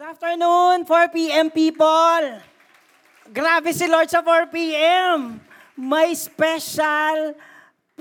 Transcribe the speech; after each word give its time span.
Good 0.00 0.16
afternoon, 0.16 0.88
4 0.88 1.12
p.m. 1.12 1.52
people. 1.52 2.40
Grabe 3.36 3.68
si 3.68 3.84
Lord 3.84 4.08
sa 4.08 4.24
4 4.24 4.48
p.m. 4.48 5.36
May 5.76 6.16
special 6.16 7.36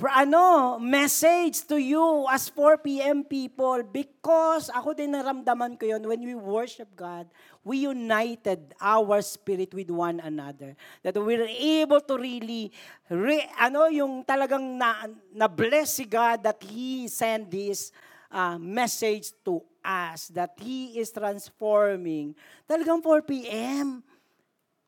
ano, 0.08 0.80
message 0.80 1.60
to 1.68 1.76
you 1.76 2.24
as 2.32 2.48
4 2.56 2.80
p.m. 2.80 3.28
people 3.28 3.84
because 3.84 4.72
ako 4.72 4.96
din 4.96 5.12
naramdaman 5.12 5.76
ko 5.76 5.92
yun 5.92 6.00
when 6.08 6.24
we 6.24 6.40
worship 6.40 6.88
God, 6.96 7.28
we 7.68 7.84
united 7.84 8.72
our 8.80 9.20
spirit 9.20 9.76
with 9.76 9.92
one 9.92 10.24
another. 10.24 10.80
That 11.04 11.20
we're 11.20 11.52
able 11.52 12.00
to 12.00 12.16
really, 12.16 12.72
re, 13.12 13.44
ano, 13.60 13.92
yung 13.92 14.24
talagang 14.24 14.80
na, 14.80 15.04
na-bless 15.36 16.00
si 16.00 16.08
God 16.08 16.48
that 16.48 16.64
He 16.64 17.12
sent 17.12 17.52
this 17.52 17.92
uh, 18.32 18.58
message 18.58 19.34
to 19.44 19.62
us, 19.84 20.30
that 20.30 20.54
He 20.62 20.98
is 20.98 21.12
transforming. 21.12 22.36
Talagang 22.70 23.02
4 23.02 23.22
p.m., 23.26 24.02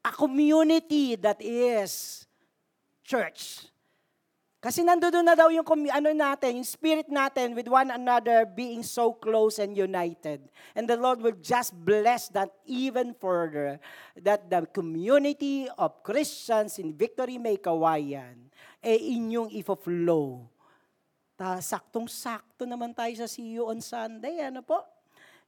a 0.01 0.11
community 0.13 1.15
that 1.17 1.37
is 1.41 2.25
church. 3.05 3.69
Kasi 4.61 4.85
nandoon 4.85 5.25
na 5.25 5.33
daw 5.33 5.49
yung 5.49 5.65
ano 5.89 6.13
natin, 6.13 6.61
yung 6.61 6.69
spirit 6.69 7.09
natin 7.09 7.57
with 7.57 7.65
one 7.65 7.89
another 7.89 8.45
being 8.45 8.85
so 8.85 9.09
close 9.09 9.57
and 9.57 9.73
united. 9.73 10.37
And 10.77 10.85
the 10.85 11.01
Lord 11.01 11.17
will 11.17 11.33
just 11.41 11.73
bless 11.73 12.29
that 12.37 12.53
even 12.69 13.17
further, 13.17 13.81
that 14.21 14.53
the 14.53 14.69
community 14.69 15.65
of 15.81 16.05
Christians 16.05 16.77
in 16.77 16.93
Victory 16.93 17.41
May 17.41 17.57
Kawayan, 17.57 18.53
eh 18.85 19.01
inyong 19.01 19.49
ifo-flow. 19.49 20.45
Ta, 21.41 21.57
saktong-sakto 21.57 22.69
naman 22.69 22.93
tayo 22.93 23.17
sa 23.17 23.25
See 23.25 23.57
You 23.57 23.65
on 23.65 23.81
Sunday, 23.81 24.45
ano 24.45 24.61
po? 24.61 24.85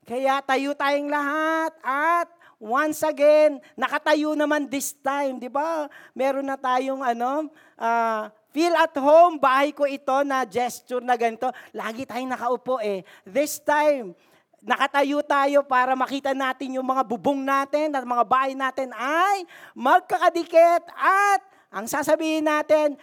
Kaya 0.09 0.41
tayo 0.41 0.73
tayong 0.73 1.05
lahat 1.05 1.69
at 1.85 2.33
once 2.57 3.05
again, 3.05 3.61
nakatayo 3.77 4.33
naman 4.33 4.65
this 4.65 4.97
time, 5.05 5.37
di 5.37 5.53
ba? 5.53 5.85
Meron 6.17 6.49
na 6.49 6.57
tayong 6.57 7.05
ano, 7.05 7.45
ah, 7.77 8.33
feel 8.49 8.73
at 8.73 8.97
home, 8.97 9.37
bahay 9.37 9.69
ko 9.69 9.85
ito 9.85 10.25
na 10.25 10.41
gesture 10.49 11.05
na 11.05 11.13
ganito. 11.13 11.53
Lagi 11.69 12.09
tayong 12.09 12.33
nakaupo 12.33 12.81
eh. 12.81 13.05
This 13.21 13.61
time, 13.61 14.17
nakatayo 14.65 15.21
tayo 15.21 15.61
para 15.61 15.93
makita 15.93 16.33
natin 16.33 16.81
yung 16.81 16.89
mga 16.89 17.05
bubong 17.05 17.45
natin 17.45 17.93
at 17.93 18.01
mga 18.01 18.25
bahay 18.25 18.57
natin 18.57 18.89
ay 18.97 19.45
magkakadikit 19.77 20.89
at 20.97 21.53
ang 21.73 21.89
sasabihin 21.89 22.45
natin, 22.45 22.93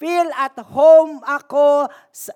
feel 0.00 0.32
at 0.32 0.56
home 0.64 1.20
ako, 1.20 1.84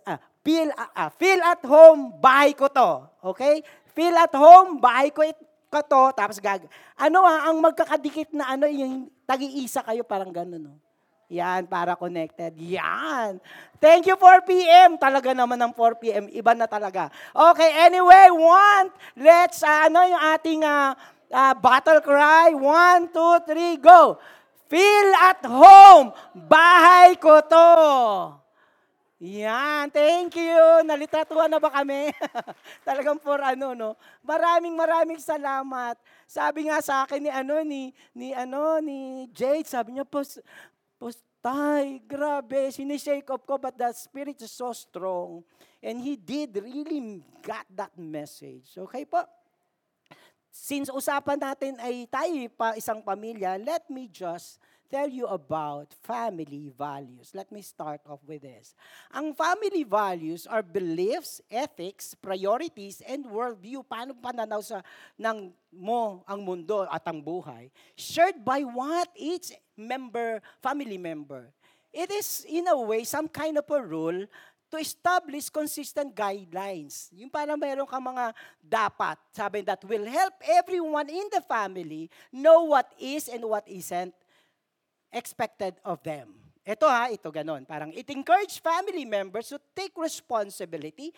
ah, 0.04 0.20
feel, 0.44 0.68
ah, 0.76 1.08
ah, 1.08 1.10
feel 1.16 1.40
at 1.40 1.64
home, 1.64 2.12
bahay 2.20 2.52
ko 2.52 2.68
to. 2.68 3.08
Okay? 3.32 3.64
Feel 3.96 4.12
at 4.20 4.36
home, 4.36 4.76
bahay 4.76 5.08
ko 5.08 5.24
it, 5.24 5.40
ko 5.72 5.80
to, 5.80 6.12
tapos 6.12 6.36
gag... 6.38 6.68
Ano 7.00 7.24
ah, 7.24 7.48
ang 7.48 7.64
magkakadikit 7.64 8.36
na 8.36 8.52
ano, 8.52 8.68
yung 8.68 9.08
tagi-isa 9.24 9.80
kayo, 9.80 10.04
parang 10.04 10.30
gano'n, 10.30 10.60
no? 10.60 10.76
Yan, 11.32 11.64
para 11.64 11.96
connected. 11.96 12.52
Yan. 12.60 13.40
Thank 13.80 14.06
you 14.06 14.14
4 14.20 14.44
p.m. 14.44 15.00
Talaga 15.00 15.32
naman 15.32 15.56
ng 15.56 15.72
4 15.72 15.96
p.m. 15.96 16.24
Iba 16.28 16.52
na 16.52 16.68
talaga. 16.68 17.08
Okay, 17.32 17.70
anyway, 17.80 18.28
one, 18.28 18.92
let's, 19.16 19.64
ah, 19.64 19.88
ano 19.88 20.04
yung 20.04 20.22
ating 20.36 20.60
ah, 20.68 20.92
ah, 21.32 21.56
battle 21.56 22.04
cry? 22.04 22.52
One, 22.52 23.08
two, 23.08 23.34
three, 23.48 23.80
go. 23.80 24.20
Feel 24.68 25.08
at 25.20 25.42
home. 25.44 26.12
Bahay 26.34 27.16
ko 27.20 27.40
to. 27.44 27.70
Yan, 29.24 29.88
thank 29.88 30.36
you. 30.36 30.84
Nalitatuwa 30.84 31.48
na 31.48 31.56
ba 31.56 31.72
kami? 31.72 32.12
Talagang 32.86 33.16
for 33.22 33.40
ano, 33.40 33.72
no? 33.72 33.90
Maraming 34.20 34.76
maraming 34.76 35.22
salamat. 35.22 35.96
Sabi 36.28 36.68
nga 36.68 36.82
sa 36.84 37.08
akin 37.08 37.24
ni 37.24 37.30
ano 37.32 37.64
ni 37.64 37.94
ni 38.12 38.36
ano 38.36 38.82
ni 38.84 39.24
Jade, 39.32 39.64
sabi 39.64 39.96
niya, 39.96 40.04
"Pos 40.04 40.42
Postay, 41.04 42.00
grabe, 42.08 42.72
sinishake 42.72 43.28
up 43.28 43.44
ko, 43.44 43.60
but 43.60 43.76
the 43.76 43.92
spirit 43.92 44.40
is 44.40 44.48
so 44.48 44.72
strong. 44.72 45.44
And 45.84 46.00
he 46.00 46.16
did 46.16 46.56
really 46.56 47.20
got 47.44 47.68
that 47.76 47.92
message. 48.00 48.72
Okay 48.72 49.04
po? 49.04 49.20
Since 50.54 50.86
usapan 50.86 51.42
natin 51.42 51.74
ay 51.82 52.06
tayo 52.06 52.38
pa 52.54 52.78
isang 52.78 53.02
pamilya, 53.02 53.58
let 53.58 53.90
me 53.90 54.06
just 54.06 54.62
tell 54.86 55.10
you 55.10 55.26
about 55.26 55.90
family 56.06 56.70
values. 56.70 57.34
Let 57.34 57.50
me 57.50 57.58
start 57.58 57.98
off 58.06 58.22
with 58.22 58.46
this. 58.46 58.78
Ang 59.10 59.34
family 59.34 59.82
values 59.82 60.46
are 60.46 60.62
beliefs, 60.62 61.42
ethics, 61.50 62.14
priorities, 62.14 63.02
and 63.02 63.26
worldview. 63.26 63.82
Paano 63.82 64.14
pananaw 64.14 64.62
sa 64.62 64.78
ng 65.18 65.50
mo 65.74 66.22
ang 66.22 66.46
mundo 66.46 66.86
at 66.86 67.02
ang 67.02 67.18
buhay? 67.18 67.66
Shared 67.98 68.46
by 68.46 68.62
what 68.62 69.10
each 69.18 69.58
member, 69.74 70.38
family 70.62 71.02
member. 71.02 71.50
It 71.90 72.14
is 72.14 72.46
in 72.46 72.70
a 72.70 72.78
way 72.78 73.02
some 73.02 73.26
kind 73.26 73.58
of 73.58 73.66
a 73.66 73.82
rule 73.82 74.30
to 74.74 74.82
establish 74.82 75.46
consistent 75.46 76.10
guidelines. 76.10 77.06
Yung 77.14 77.30
parang 77.30 77.54
mayroon 77.54 77.86
ka 77.86 78.02
mga 78.02 78.34
dapat, 78.58 79.14
sabi 79.30 79.62
that 79.62 79.78
will 79.86 80.02
help 80.02 80.34
everyone 80.42 81.06
in 81.06 81.30
the 81.30 81.38
family 81.46 82.10
know 82.34 82.66
what 82.66 82.90
is 82.98 83.30
and 83.30 83.46
what 83.46 83.62
isn't 83.70 84.10
expected 85.14 85.78
of 85.86 86.02
them. 86.02 86.34
Ito 86.66 86.90
ha, 86.90 87.06
ito 87.12 87.30
ganon. 87.30 87.62
Parang 87.62 87.94
it 87.94 88.08
encourage 88.10 88.58
family 88.58 89.06
members 89.06 89.52
to 89.52 89.62
take 89.78 89.94
responsibility 89.94 91.14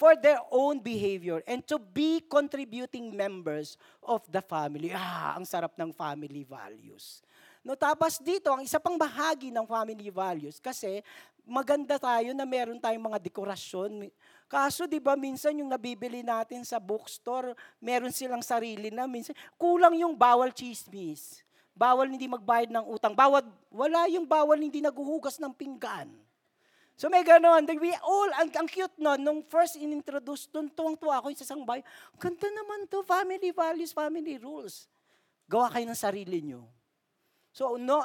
for 0.00 0.16
their 0.16 0.40
own 0.48 0.80
behavior 0.80 1.44
and 1.44 1.60
to 1.68 1.76
be 1.76 2.24
contributing 2.24 3.12
members 3.12 3.76
of 4.00 4.24
the 4.32 4.40
family. 4.40 4.96
Ah, 4.96 5.36
ang 5.36 5.44
sarap 5.44 5.76
ng 5.76 5.92
family 5.92 6.48
values. 6.48 7.20
No, 7.60 7.76
tapos 7.76 8.16
dito, 8.16 8.48
ang 8.48 8.64
isa 8.64 8.80
pang 8.80 8.96
bahagi 8.96 9.52
ng 9.52 9.68
family 9.68 10.08
values, 10.08 10.56
kasi 10.56 11.04
maganda 11.44 12.00
tayo 12.00 12.32
na 12.32 12.48
meron 12.48 12.80
tayong 12.80 13.12
mga 13.12 13.20
dekorasyon. 13.20 14.08
Kaso, 14.48 14.88
di 14.88 14.96
ba, 14.96 15.12
minsan 15.12 15.52
yung 15.60 15.68
nabibili 15.68 16.24
natin 16.24 16.64
sa 16.64 16.80
bookstore, 16.80 17.52
meron 17.76 18.08
silang 18.08 18.40
sarili 18.40 18.88
na, 18.88 19.04
minsan, 19.04 19.36
kulang 19.60 19.92
yung 20.00 20.16
bawal 20.16 20.48
chismis. 20.56 21.44
Bawal 21.76 22.08
hindi 22.08 22.24
magbayad 22.24 22.72
ng 22.72 22.86
utang. 22.88 23.12
Bawal, 23.12 23.44
wala 23.68 24.08
yung 24.08 24.24
bawal 24.24 24.56
hindi 24.56 24.80
naguhugas 24.80 25.36
ng 25.36 25.52
pinggan. 25.52 26.08
So 27.00 27.08
may 27.08 27.24
ganon. 27.24 27.64
We 27.80 27.96
all, 28.04 28.28
ang, 28.36 28.52
ang 28.52 28.68
cute 28.68 28.92
nun, 29.00 29.24
nung 29.24 29.40
first 29.48 29.80
in-introduce, 29.80 30.44
dun 30.52 30.68
tuwang-tuwa 30.68 31.16
ako 31.16 31.32
sa 31.32 31.48
isang 31.48 31.64
bahay. 31.64 31.80
Ganda 32.20 32.44
naman 32.52 32.84
to, 32.92 33.00
family 33.08 33.56
values, 33.56 33.96
family 33.96 34.36
rules. 34.36 34.84
Gawa 35.48 35.72
kayo 35.72 35.88
ng 35.88 35.96
sarili 35.96 36.44
nyo. 36.44 36.68
So, 37.56 37.80
no, 37.80 38.04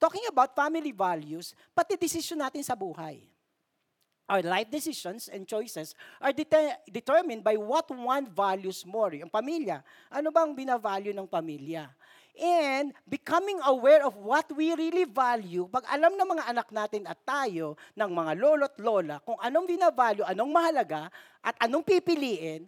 talking 0.00 0.24
about 0.32 0.56
family 0.56 0.96
values, 0.96 1.52
pati 1.76 2.00
decision 2.00 2.40
natin 2.40 2.64
sa 2.64 2.72
buhay. 2.72 3.20
Our 4.32 4.40
life 4.40 4.72
decisions 4.72 5.28
and 5.28 5.44
choices 5.44 5.92
are 6.16 6.32
det- 6.32 6.88
determined 6.88 7.44
by 7.44 7.60
what 7.60 7.84
one 7.92 8.32
values 8.32 8.80
more. 8.88 9.12
Yung 9.12 9.28
pamilya. 9.28 9.84
Ano 10.08 10.32
bang 10.32 10.56
binavalue 10.56 11.12
ng 11.12 11.28
pamilya? 11.28 11.84
And 12.32 12.96
becoming 13.04 13.60
aware 13.68 14.08
of 14.08 14.16
what 14.16 14.48
we 14.56 14.72
really 14.72 15.04
value, 15.04 15.68
pag 15.68 15.84
alam 15.92 16.16
ng 16.16 16.28
mga 16.32 16.44
anak 16.48 16.68
natin 16.72 17.04
at 17.04 17.20
tayo, 17.28 17.76
ng 17.92 18.08
mga 18.08 18.32
lolo't 18.40 18.76
lola, 18.80 19.20
kung 19.20 19.36
anong 19.36 19.68
binavalue, 19.68 20.24
anong 20.24 20.48
mahalaga, 20.48 21.12
at 21.44 21.52
anong 21.60 21.84
pipiliin, 21.84 22.64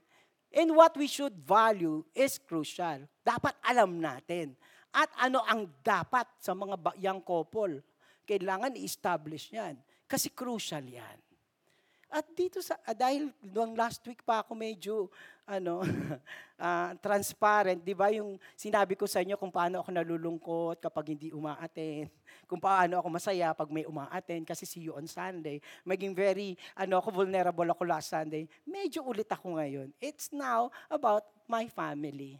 and 0.52 0.68
what 0.68 0.92
we 1.00 1.08
should 1.08 1.32
value 1.40 2.04
is 2.12 2.36
crucial. 2.36 3.08
Dapat 3.24 3.56
alam 3.64 4.04
natin. 4.04 4.52
At 4.92 5.08
ano 5.16 5.40
ang 5.48 5.66
dapat 5.80 6.28
sa 6.38 6.52
mga 6.52 6.76
young 7.00 7.24
couple. 7.24 7.80
Kailangan 8.28 8.76
i-establish 8.76 9.50
yan. 9.56 9.80
Kasi 10.04 10.28
crucial 10.28 10.84
yan. 10.84 11.23
At 12.14 12.30
dito 12.30 12.62
sa, 12.62 12.78
ah, 12.86 12.94
dahil 12.94 13.34
noong 13.42 13.74
last 13.74 13.98
week 14.06 14.22
pa 14.22 14.46
ako 14.46 14.54
medyo, 14.54 15.10
ano, 15.42 15.82
ah, 16.62 16.94
transparent, 17.02 17.82
di 17.82 17.90
ba 17.90 18.14
yung 18.14 18.38
sinabi 18.54 18.94
ko 18.94 19.02
sa 19.10 19.18
inyo 19.18 19.34
kung 19.34 19.50
paano 19.50 19.82
ako 19.82 19.90
nalulungkot 19.90 20.78
kapag 20.78 21.18
hindi 21.18 21.34
umaaten, 21.34 22.06
kung 22.46 22.62
paano 22.62 23.02
ako 23.02 23.18
masaya 23.18 23.50
pag 23.50 23.66
may 23.66 23.82
umaaten, 23.82 24.46
kasi 24.46 24.62
see 24.62 24.86
you 24.86 24.94
on 24.94 25.10
Sunday. 25.10 25.58
Maging 25.82 26.14
very, 26.14 26.54
ano 26.78 27.02
ako, 27.02 27.26
vulnerable 27.26 27.66
ako 27.66 27.82
last 27.82 28.14
Sunday. 28.14 28.46
Medyo 28.62 29.02
ulit 29.02 29.26
ako 29.26 29.58
ngayon. 29.58 29.90
It's 29.98 30.30
now 30.30 30.70
about 30.86 31.26
my 31.50 31.66
family 31.66 32.38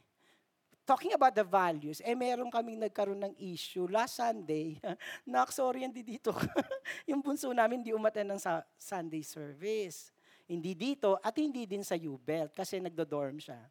talking 0.84 1.16
about 1.16 1.32
the 1.32 1.44
values, 1.44 2.04
eh 2.04 2.12
meron 2.12 2.52
kaming 2.52 2.81
nagkaroon 2.84 3.20
ng 3.25 3.34
issue 3.40 3.88
last 3.88 4.20
Sunday. 4.20 4.78
Nak, 5.28 5.50
sorry, 5.50 5.84
hindi 5.84 6.04
dito. 6.04 6.31
yung 7.10 7.25
bunso 7.25 7.50
namin 7.50 7.81
hindi 7.81 7.96
umaten 7.96 8.36
ng 8.36 8.40
sa 8.40 8.60
Sunday 8.76 9.25
service. 9.25 10.12
Hindi 10.44 10.76
dito 10.76 11.16
at 11.25 11.32
hindi 11.40 11.64
din 11.64 11.81
sa 11.81 11.96
U-Belt 11.96 12.52
kasi 12.52 12.76
nagdo-dorm 12.76 13.40
siya. 13.40 13.64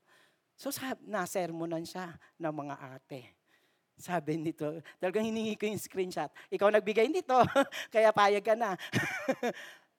So 0.58 0.74
nasermonan 1.06 1.86
siya 1.86 2.18
ng 2.42 2.54
mga 2.54 2.76
ate. 2.82 3.22
Sabi 3.94 4.42
nito, 4.42 4.82
talagang 4.98 5.30
hiningi 5.30 5.54
ko 5.54 5.70
yung 5.70 5.78
screenshot. 5.78 6.30
Ikaw 6.50 6.74
nagbigay 6.74 7.14
nito, 7.14 7.38
kaya 7.94 8.10
payag 8.10 8.42
ka 8.42 8.58
na. 8.58 8.74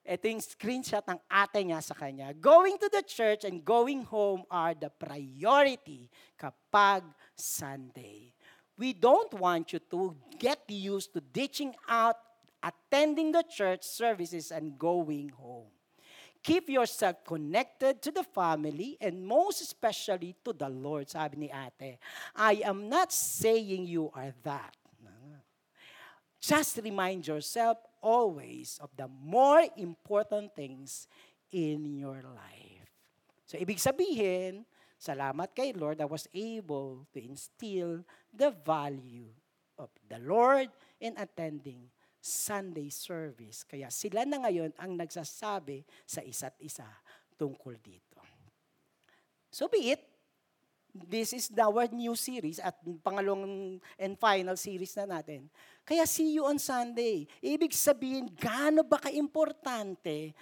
Ito 0.05 0.29
yung 0.29 0.45
screenshot 0.45 1.01
ng 1.09 1.17
ate 1.33 1.65
niya 1.65 1.81
sa 1.81 1.97
kanya. 1.97 2.37
Going 2.37 2.77
to 2.77 2.93
the 2.93 3.01
church 3.01 3.49
and 3.49 3.65
going 3.65 4.05
home 4.05 4.45
are 4.53 4.77
the 4.77 4.93
priority 4.93 6.13
kapag 6.37 7.09
Sunday. 7.33 8.37
We 8.77 8.93
don't 8.93 9.33
want 9.33 9.73
you 9.73 9.81
to 9.97 10.13
get 10.37 10.69
used 10.69 11.17
to 11.17 11.25
ditching 11.25 11.73
out, 11.89 12.21
attending 12.61 13.33
the 13.33 13.49
church 13.49 13.81
services, 13.89 14.53
and 14.53 14.77
going 14.77 15.33
home. 15.33 15.73
Keep 16.45 16.69
yourself 16.69 17.25
connected 17.25 18.05
to 18.05 18.13
the 18.13 18.29
family 18.29 19.01
and 19.01 19.25
most 19.25 19.65
especially 19.65 20.37
to 20.45 20.53
the 20.53 20.69
Lord, 20.69 21.09
sabi 21.09 21.49
ni 21.49 21.49
ate. 21.49 21.97
I 22.37 22.61
am 22.61 22.93
not 22.93 23.09
saying 23.09 23.89
you 23.89 24.13
are 24.13 24.37
that. 24.45 24.77
Just 26.45 26.77
remind 26.85 27.25
yourself 27.25 27.79
always 28.05 28.77
of 28.85 28.93
the 28.93 29.09
more 29.09 29.65
important 29.81 30.53
things 30.53 31.09
in 31.49 31.97
your 31.97 32.21
life. 32.21 32.93
So, 33.49 33.57
ibig 33.57 33.81
sabihin, 33.81 34.69
salamat 35.01 35.57
kay 35.57 35.73
Lord, 35.73 36.05
I 36.05 36.09
was 36.09 36.29
able 36.37 37.09
to 37.17 37.19
instill 37.25 38.05
the 38.29 38.53
value 38.53 39.33
of 39.81 39.89
the 40.05 40.21
Lord 40.21 40.69
in 41.01 41.17
attending 41.17 41.89
Sunday 42.21 42.93
service. 42.93 43.65
Kaya 43.65 43.89
sila 43.89 44.25
na 44.25 44.41
ngayon 44.45 44.73
ang 44.81 44.97
nagsasabi 44.97 45.85
sa 46.05 46.25
isa't 46.25 46.57
isa 46.61 46.89
tungkol 47.37 47.77
dito. 47.81 48.21
So 49.53 49.69
be 49.69 49.93
it, 49.95 50.14
this 50.95 51.35
is 51.35 51.51
our 51.59 51.91
new 51.91 52.15
series 52.15 52.63
at 52.63 52.79
pangalawang 53.03 53.83
and 53.99 54.15
final 54.15 54.55
series 54.55 54.95
na 54.95 55.19
natin. 55.19 55.51
Kaya 55.83 56.07
see 56.07 56.39
you 56.39 56.47
on 56.47 56.63
Sunday. 56.63 57.27
Ibig 57.43 57.75
sabihin, 57.75 58.31
gaano 58.31 58.87
ba 58.87 59.03
kaimportante 59.03 60.33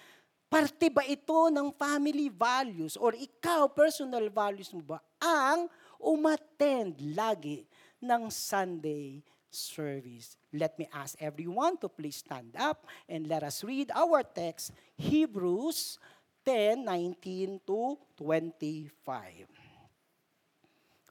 Parte 0.52 0.93
ba 0.93 1.00
ito 1.08 1.49
ng 1.49 1.72
family 1.72 2.28
values 2.28 3.00
or 3.00 3.16
ikaw, 3.16 3.72
personal 3.72 4.28
values 4.28 4.69
mo 4.69 4.84
ba 4.84 5.00
ang 5.16 5.64
umattend 5.96 7.00
lagi 7.16 7.64
ng 7.96 8.28
Sunday 8.28 9.25
service? 9.48 10.37
Let 10.52 10.76
me 10.76 10.84
ask 10.93 11.16
everyone 11.25 11.81
to 11.81 11.88
please 11.88 12.20
stand 12.20 12.52
up 12.60 12.84
and 13.08 13.25
let 13.32 13.40
us 13.48 13.64
read 13.64 13.88
our 13.96 14.20
text, 14.20 14.76
Hebrews 15.00 15.96
10, 16.44 16.84
19 16.84 17.56
to 17.64 17.96
25. 18.20 19.62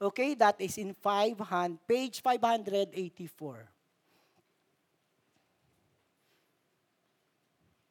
Okay, 0.02 0.34
that 0.34 0.58
is 0.58 0.82
in 0.82 0.98
500, 0.98 1.78
page 1.86 2.18
584. 2.26 3.70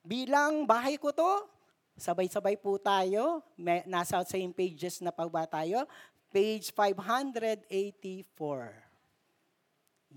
Bilang 0.03 0.67
bahay 0.67 0.99
ko 0.99 1.15
to, 1.15 1.47
sabay-sabay 1.95 2.59
po 2.59 2.75
tayo. 2.75 3.39
May, 3.55 3.87
nasa 3.87 4.19
same 4.27 4.51
pages 4.51 4.99
na 4.99 5.15
pa 5.15 5.23
ba 5.23 5.47
tayo? 5.47 5.87
Page 6.27 6.75
584. 6.75 7.71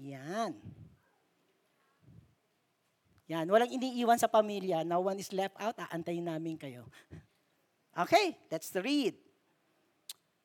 Yan. 0.03 0.59
Yan, 3.31 3.47
walang 3.47 3.71
iniiwan 3.71 4.19
sa 4.19 4.27
pamilya. 4.27 4.83
No 4.83 5.07
one 5.07 5.23
is 5.23 5.31
left 5.31 5.55
out. 5.63 5.79
Aantayin 5.79 6.27
namin 6.27 6.59
kayo. 6.59 6.91
Okay, 7.95 8.35
let's 8.51 8.75
read. 8.83 9.15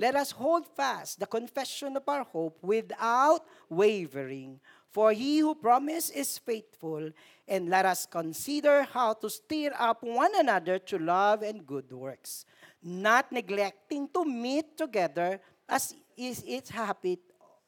Let 0.00 0.16
us 0.16 0.30
hold 0.32 0.64
fast 0.64 1.20
the 1.20 1.28
confession 1.28 1.94
of 1.94 2.08
our 2.08 2.24
hope 2.24 2.56
without 2.64 3.44
wavering. 3.68 4.58
For 4.88 5.12
he 5.12 5.40
who 5.44 5.54
promised 5.54 6.16
is 6.16 6.38
faithful, 6.38 7.12
and 7.46 7.68
let 7.68 7.84
us 7.84 8.06
consider 8.08 8.88
how 8.88 9.12
to 9.20 9.28
stir 9.28 9.76
up 9.78 10.02
one 10.02 10.32
another 10.40 10.78
to 10.88 10.98
love 10.98 11.42
and 11.42 11.66
good 11.66 11.92
works, 11.92 12.46
not 12.82 13.30
neglecting 13.30 14.08
to 14.14 14.24
meet 14.24 14.78
together 14.78 15.38
as 15.68 15.94
is 16.16 16.42
its 16.48 16.70
habit 16.70 17.20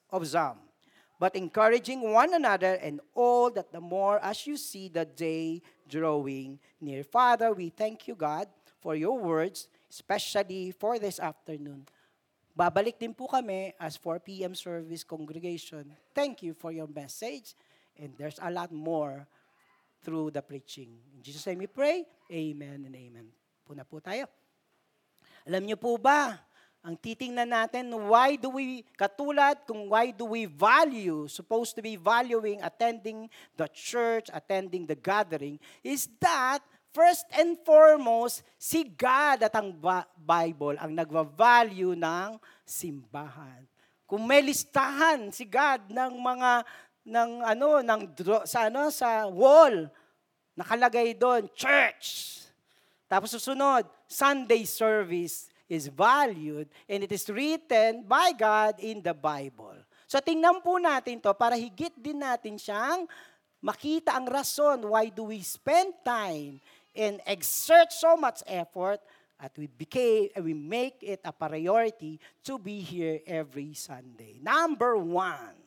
of 0.08 0.26
some, 0.26 0.56
but 1.20 1.36
encouraging 1.36 2.00
one 2.00 2.32
another, 2.32 2.80
and 2.80 3.00
all 3.14 3.50
that 3.50 3.70
the 3.70 3.80
more 3.80 4.18
as 4.24 4.46
you 4.46 4.56
see 4.56 4.88
the 4.88 5.04
day 5.04 5.60
drawing 5.86 6.58
near. 6.80 7.04
Father, 7.04 7.52
we 7.52 7.68
thank 7.68 8.08
you, 8.08 8.14
God, 8.14 8.48
for 8.80 8.96
your 8.96 9.18
words, 9.18 9.68
especially 9.90 10.72
for 10.72 10.98
this 10.98 11.20
afternoon. 11.20 11.84
Babalik 12.52 13.00
din 13.00 13.16
po 13.16 13.24
kami 13.24 13.72
as 13.80 13.96
4 13.96 14.20
p.m. 14.20 14.52
service 14.52 15.00
congregation. 15.00 15.88
Thank 16.12 16.44
you 16.44 16.52
for 16.52 16.68
your 16.68 16.88
message. 16.88 17.56
And 17.96 18.12
there's 18.20 18.36
a 18.40 18.52
lot 18.52 18.68
more 18.68 19.24
through 20.04 20.36
the 20.36 20.44
preaching. 20.44 20.92
In 21.16 21.20
Jesus' 21.24 21.46
name 21.48 21.64
we 21.64 21.70
pray. 21.70 22.04
Amen 22.28 22.84
and 22.84 22.92
amen. 22.92 23.26
Puna 23.64 23.88
po 23.88 24.04
tayo. 24.04 24.28
Alam 25.48 25.64
niyo 25.64 25.80
po 25.80 25.96
ba, 25.96 26.44
ang 26.82 26.98
titingnan 26.98 27.46
natin, 27.46 27.94
why 28.10 28.34
do 28.34 28.50
we, 28.58 28.82
katulad 28.98 29.62
kung 29.62 29.86
why 29.86 30.10
do 30.10 30.26
we 30.26 30.50
value, 30.50 31.30
supposed 31.30 31.78
to 31.78 31.82
be 31.82 31.94
valuing 31.94 32.58
attending 32.58 33.30
the 33.54 33.70
church, 33.70 34.26
attending 34.34 34.82
the 34.82 34.98
gathering, 34.98 35.62
is 35.86 36.10
that 36.18 36.58
first 36.92 37.24
and 37.34 37.56
foremost, 37.64 38.44
si 38.60 38.84
God 38.84 39.42
at 39.42 39.52
ang 39.56 39.72
Bible 40.16 40.76
ang 40.78 40.92
nagva-value 40.92 41.96
ng 41.96 42.38
simbahan. 42.62 43.64
Kung 44.04 44.28
may 44.28 44.44
listahan 44.44 45.32
si 45.32 45.48
God 45.48 45.88
ng 45.88 46.12
mga 46.20 46.50
ng 47.02 47.30
ano 47.42 47.82
ng 47.82 48.00
sa 48.46 48.70
ano 48.70 48.92
sa 48.92 49.26
wall 49.26 49.88
nakalagay 50.52 51.16
doon 51.16 51.48
church. 51.56 52.38
Tapos 53.08 53.32
susunod, 53.32 53.84
Sunday 54.08 54.64
service 54.64 55.48
is 55.68 55.88
valued 55.88 56.68
and 56.88 57.04
it 57.04 57.12
is 57.12 57.28
written 57.32 58.04
by 58.04 58.32
God 58.36 58.76
in 58.80 59.00
the 59.00 59.16
Bible. 59.16 59.76
So 60.04 60.20
tingnan 60.20 60.60
po 60.60 60.76
natin 60.76 61.20
to 61.24 61.32
para 61.32 61.56
higit 61.56 61.96
din 61.96 62.20
natin 62.20 62.60
siyang 62.60 63.08
makita 63.64 64.12
ang 64.12 64.28
rason 64.28 64.84
why 64.84 65.08
do 65.08 65.32
we 65.32 65.40
spend 65.40 65.96
time 66.04 66.60
and 66.96 67.20
exert 67.26 67.92
so 67.92 68.16
much 68.16 68.44
effort 68.46 69.00
at 69.42 69.50
we 69.58 69.66
became 69.66 70.30
we 70.38 70.54
make 70.54 71.02
it 71.02 71.20
a 71.26 71.34
priority 71.34 72.20
to 72.46 72.56
be 72.58 72.78
here 72.78 73.18
every 73.26 73.74
Sunday. 73.74 74.38
Number 74.38 74.94
one, 74.96 75.58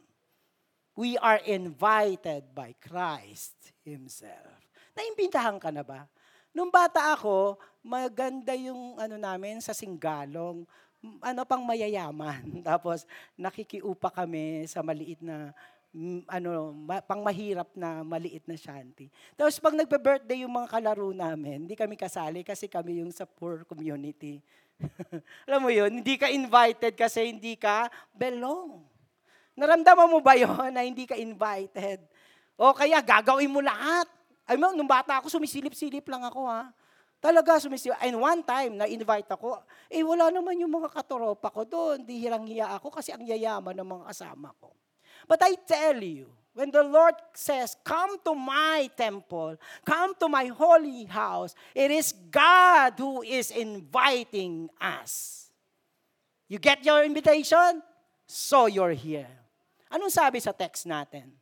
we 0.96 1.20
are 1.20 1.44
invited 1.44 2.55
by 2.55 2.74
Christ 2.79 3.75
Himself. 3.84 4.63
Naimbitahan 4.96 5.60
ka 5.60 5.70
na 5.75 5.84
ba? 5.84 6.08
Nung 6.55 6.72
bata 6.72 7.12
ako, 7.12 7.60
maganda 7.84 8.55
yung 8.55 8.96
ano 8.96 9.20
namin 9.20 9.60
sa 9.60 9.75
Singgalong, 9.75 10.63
ano 11.20 11.41
pang 11.44 11.62
mayayaman. 11.67 12.48
Tapos 12.70 13.03
nakikiupa 13.36 14.08
kami 14.08 14.63
sa 14.72 14.79
maliit 14.79 15.20
na 15.20 15.51
ano, 16.28 16.75
ma, 16.75 17.00
pang 17.00 17.24
mahirap 17.24 17.72
na 17.72 18.04
maliit 18.04 18.44
na 18.44 18.60
shanty. 18.60 19.08
Tapos 19.40 19.56
pag 19.64 19.72
nagbe-birthday 19.72 20.44
yung 20.44 20.52
mga 20.52 20.68
kalaro 20.68 21.16
namin, 21.16 21.64
hindi 21.64 21.75
kami 21.75 21.96
kasali 21.96 22.44
kasi 22.44 22.68
kami 22.68 23.00
yung 23.00 23.16
sa 23.16 23.24
poor 23.24 23.64
community. 23.64 24.44
Alam 25.48 25.60
mo 25.64 25.72
yun, 25.72 26.04
hindi 26.04 26.20
ka 26.20 26.28
invited 26.28 27.00
kasi 27.00 27.32
hindi 27.32 27.56
ka 27.56 27.88
belong. 28.12 28.84
Naramdaman 29.56 30.12
mo 30.12 30.20
ba 30.20 30.36
yon 30.36 30.75
na 30.75 30.84
hindi 30.84 31.08
ka 31.08 31.16
invited? 31.16 32.04
O 32.60 32.75
kaya 32.75 33.00
gagawin 33.00 33.48
mo 33.48 33.64
lahat. 33.64 34.12
Ay 34.44 34.60
mo, 34.60 34.75
nung 34.75 34.88
bata 34.88 35.24
ako, 35.24 35.32
sumisilip-silip 35.32 36.04
lang 36.12 36.28
ako 36.28 36.44
ha. 36.52 36.70
Talaga 37.24 37.58
sumisilip. 37.58 37.96
And 38.04 38.20
one 38.20 38.44
time, 38.44 38.78
na-invite 38.78 39.32
ako, 39.32 39.64
eh 39.88 40.04
wala 40.04 40.28
naman 40.28 40.60
yung 40.60 40.75
mga 40.75 40.92
katoropa 40.92 41.50
ko 41.50 41.64
doon. 41.64 42.04
Di 42.04 42.20
hirang-hiya 42.20 42.75
ako 42.75 42.92
kasi 42.92 43.16
ang 43.16 43.24
yayaman 43.24 43.74
ng 43.74 43.88
mga 43.88 44.04
kasama 44.12 44.52
ko. 44.60 44.75
But 45.27 45.41
I 45.41 45.55
tell 45.67 46.01
you, 46.01 46.29
when 46.55 46.72
the 46.72 46.84
Lord 46.84 47.15
says, 47.34 47.75
Come 47.84 48.17
to 48.24 48.34
my 48.34 48.89
temple, 48.96 49.58
come 49.86 50.15
to 50.20 50.29
my 50.29 50.46
holy 50.46 51.05
house, 51.05 51.53
it 51.75 51.91
is 51.91 52.13
God 52.32 52.94
who 52.98 53.22
is 53.22 53.51
inviting 53.51 54.70
us. 54.79 55.51
You 56.48 56.60
get 56.60 56.86
your 56.86 57.03
invitation? 57.03 57.84
So 58.25 58.65
you're 58.65 58.96
here. 58.96 59.29
Anong 59.91 60.10
sabi 60.10 60.39
sa 60.39 60.53
text 60.55 60.88
natin? 60.88 61.36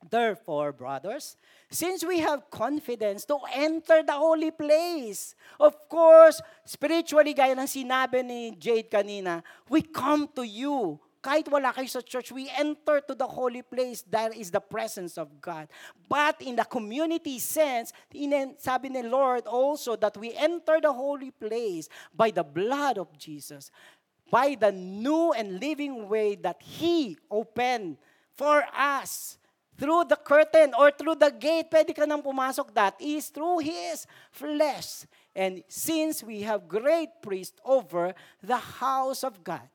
Therefore, 0.00 0.72
brothers, 0.72 1.36
since 1.68 2.00
we 2.00 2.24
have 2.24 2.48
confidence 2.48 3.28
to 3.28 3.36
enter 3.52 4.00
the 4.02 4.16
holy 4.16 4.50
place, 4.50 5.36
of 5.60 5.76
course, 5.92 6.40
spiritually, 6.64 7.36
gaya 7.36 7.52
ng 7.52 7.68
sinabi 7.68 8.24
ni 8.24 8.56
Jade 8.56 8.88
kanina, 8.88 9.44
we 9.68 9.84
come 9.84 10.24
to 10.32 10.40
you. 10.40 10.96
Kahit 11.20 11.52
wala 11.52 11.68
kayo 11.76 11.84
sa 11.84 12.00
church, 12.00 12.32
we 12.32 12.48
enter 12.56 13.04
to 13.04 13.12
the 13.12 13.28
holy 13.28 13.60
place. 13.60 14.00
That 14.08 14.32
is 14.32 14.48
the 14.48 14.60
presence 14.60 15.20
of 15.20 15.28
God. 15.36 15.68
But 16.08 16.40
in 16.40 16.56
the 16.56 16.64
community 16.64 17.36
sense, 17.36 17.92
sabi 18.56 18.88
ni 18.88 19.04
Lord 19.04 19.44
also 19.44 20.00
that 20.00 20.16
we 20.16 20.32
enter 20.32 20.80
the 20.80 20.92
holy 20.92 21.30
place 21.30 21.92
by 22.16 22.32
the 22.32 22.44
blood 22.44 22.96
of 22.96 23.12
Jesus, 23.20 23.68
by 24.32 24.56
the 24.56 24.72
new 24.72 25.36
and 25.36 25.60
living 25.60 26.08
way 26.08 26.40
that 26.40 26.56
He 26.64 27.20
opened 27.28 28.00
for 28.32 28.64
us 28.72 29.36
through 29.76 30.04
the 30.08 30.16
curtain 30.16 30.72
or 30.72 30.88
through 30.92 31.16
the 31.16 31.32
gate, 31.32 31.68
pwede 31.68 31.92
ka 31.92 32.08
nang 32.08 32.24
pumasok. 32.24 32.72
That 32.72 32.96
is 32.96 33.28
through 33.28 33.60
His 33.60 34.08
flesh. 34.32 35.04
And 35.36 35.64
since 35.68 36.24
we 36.24 36.48
have 36.48 36.64
great 36.64 37.20
priest 37.20 37.60
over 37.64 38.16
the 38.40 38.56
house 38.56 39.20
of 39.20 39.44
God, 39.44 39.68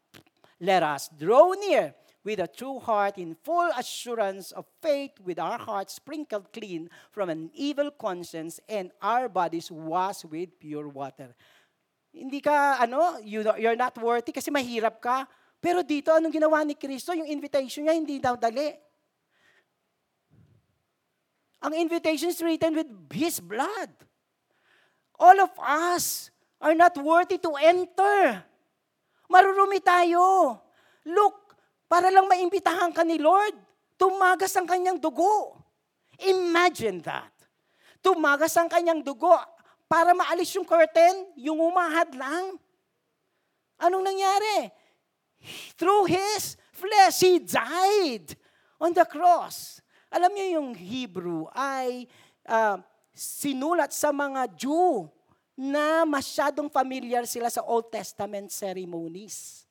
let 0.65 0.81
us 0.81 1.09
draw 1.13 1.53
near 1.53 1.93
with 2.25 2.41
a 2.41 2.49
true 2.49 2.81
heart 2.81 3.21
in 3.21 3.37
full 3.45 3.69
assurance 3.77 4.49
of 4.51 4.65
faith 4.81 5.13
with 5.21 5.37
our 5.37 5.61
hearts 5.61 6.01
sprinkled 6.01 6.49
clean 6.51 6.89
from 7.13 7.29
an 7.29 7.53
evil 7.53 7.93
conscience 7.93 8.59
and 8.67 8.89
our 8.99 9.29
bodies 9.29 9.69
washed 9.69 10.25
with 10.25 10.49
pure 10.57 10.89
water. 10.89 11.37
Hindi 12.09 12.41
ka, 12.41 12.81
ano, 12.81 13.21
you, 13.21 13.45
you're 13.61 13.77
not 13.77 13.93
worthy 14.01 14.33
kasi 14.33 14.49
mahirap 14.49 14.97
ka. 14.97 15.29
Pero 15.61 15.85
dito, 15.85 16.09
anong 16.09 16.33
ginawa 16.33 16.65
ni 16.65 16.73
Kristo? 16.73 17.13
Yung 17.13 17.29
invitation 17.29 17.85
niya, 17.85 17.93
hindi 17.93 18.17
daw 18.17 18.33
dali. 18.33 18.73
Ang 21.61 21.73
invitation 21.77 22.33
is 22.33 22.41
written 22.41 22.73
with 22.73 22.89
His 23.13 23.37
blood. 23.37 23.93
All 25.17 25.37
of 25.41 25.53
us 25.61 26.29
are 26.61 26.73
not 26.73 26.97
worthy 26.97 27.37
to 27.37 27.53
enter. 27.57 28.45
Marurumi 29.29 29.81
tayo. 29.81 30.57
Look, 31.05 31.57
para 31.85 32.09
lang 32.09 32.25
maimbitahan 32.25 32.91
ka 32.93 33.05
ni 33.05 33.21
Lord, 33.21 33.53
tumagas 33.97 34.53
ang 34.57 34.65
kanyang 34.65 34.97
dugo. 34.97 35.59
Imagine 36.25 37.03
that. 37.05 37.33
Tumagas 38.01 38.53
ang 38.57 38.69
kanyang 38.69 39.01
dugo 39.01 39.33
para 39.85 40.13
maalis 40.13 40.53
yung 40.57 40.65
curtain, 40.65 41.29
yung 41.37 41.61
umahad 41.61 42.09
lang. 42.17 42.57
Anong 43.81 44.05
nangyari? 44.05 44.71
Through 45.77 46.09
His 46.09 46.57
flesh, 46.73 47.21
He 47.21 47.41
died 47.41 48.33
on 48.81 48.93
the 48.93 49.05
cross. 49.05 49.81
Alam 50.09 50.31
niyo 50.31 50.61
yung 50.61 50.69
Hebrew 50.73 51.49
ay 51.53 52.07
uh, 52.47 52.79
sinulat 53.11 53.91
sa 53.91 54.15
mga 54.15 54.47
Jew 54.55 55.09
na 55.55 56.03
masyadong 56.03 56.67
familiar 56.67 57.23
sila 57.23 57.47
sa 57.47 57.63
Old 57.63 57.87
Testament 57.87 58.51
ceremonies, 58.51 59.63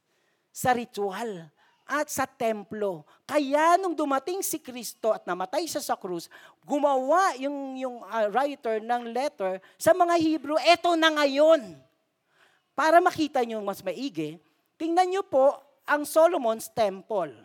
sa 0.48 0.72
ritual, 0.72 1.44
at 1.84 2.08
sa 2.08 2.24
templo. 2.24 3.04
Kaya 3.28 3.76
nung 3.76 3.92
dumating 3.92 4.40
si 4.40 4.56
Kristo 4.56 5.12
at 5.12 5.28
namatay 5.28 5.68
siya 5.68 5.84
sa 5.84 5.96
krus, 6.00 6.32
gumawa 6.64 7.36
yung, 7.36 7.76
yung 7.76 8.00
uh, 8.00 8.26
writer 8.32 8.80
ng 8.80 9.12
letter 9.12 9.60
sa 9.76 9.92
mga 9.92 10.16
Hebrew, 10.16 10.56
eto 10.64 10.96
na 10.96 11.12
ngayon. 11.12 11.76
Para 12.72 12.98
makita 13.04 13.44
nyo 13.44 13.60
mas 13.60 13.84
maigi, 13.84 14.40
tingnan 14.80 15.12
nyo 15.12 15.22
po 15.22 15.60
ang 15.84 16.08
Solomon's 16.08 16.72
Temple. 16.72 17.36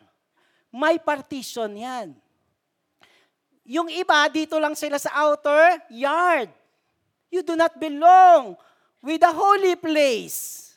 May 0.71 0.97
partition 0.97 1.75
yan. 1.75 2.15
Yung 3.69 3.91
iba, 3.91 4.25
dito 4.31 4.57
lang 4.57 4.73
sila 4.73 4.97
sa 4.97 5.13
outer 5.27 5.83
yard. 5.93 6.49
You 7.29 7.45
do 7.45 7.53
not 7.53 7.77
belong 7.77 8.57
with 9.05 9.21
the 9.21 9.31
holy 9.31 9.77
place. 9.77 10.69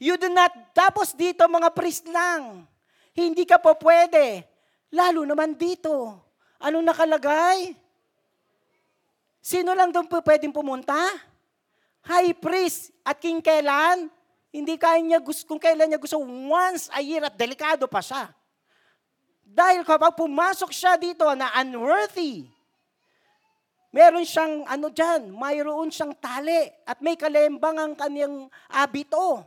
You 0.00 0.16
do 0.16 0.32
not, 0.32 0.52
tapos 0.72 1.12
dito 1.12 1.44
mga 1.44 1.72
priest 1.76 2.08
lang. 2.08 2.64
Hindi 3.12 3.44
ka 3.44 3.60
po 3.60 3.76
pwede. 3.80 4.44
Lalo 4.92 5.28
naman 5.28 5.52
dito. 5.56 6.16
Anong 6.60 6.84
nakalagay? 6.84 7.76
Sino 9.40 9.72
lang 9.72 9.92
doon 9.92 10.08
po 10.08 10.20
pwedeng 10.20 10.52
pumunta? 10.52 10.96
High 12.04 12.36
priest 12.36 12.92
at 13.04 13.16
king 13.20 13.40
kailan? 13.40 14.08
Hindi 14.52 14.76
kaya 14.76 15.00
niya 15.00 15.20
gusto, 15.20 15.46
kung 15.48 15.60
kailan 15.60 15.88
niya 15.88 16.00
gusto, 16.00 16.20
once 16.48 16.92
a 16.92 17.00
year 17.00 17.24
at 17.24 17.36
delikado 17.36 17.88
pa 17.88 18.02
siya. 18.02 18.28
Dahil 19.46 19.82
kapag 19.82 20.14
pumasok 20.14 20.70
siya 20.70 20.94
dito 20.98 21.26
na 21.34 21.50
unworthy, 21.62 22.46
meron 23.90 24.26
siyang 24.26 24.66
ano 24.66 24.90
dyan, 24.90 25.30
mayroon 25.34 25.90
siyang 25.90 26.14
tali 26.18 26.70
at 26.86 26.98
may 27.02 27.18
kalembang 27.18 27.76
ang 27.78 27.92
kanyang 27.94 28.46
abito. 28.70 29.44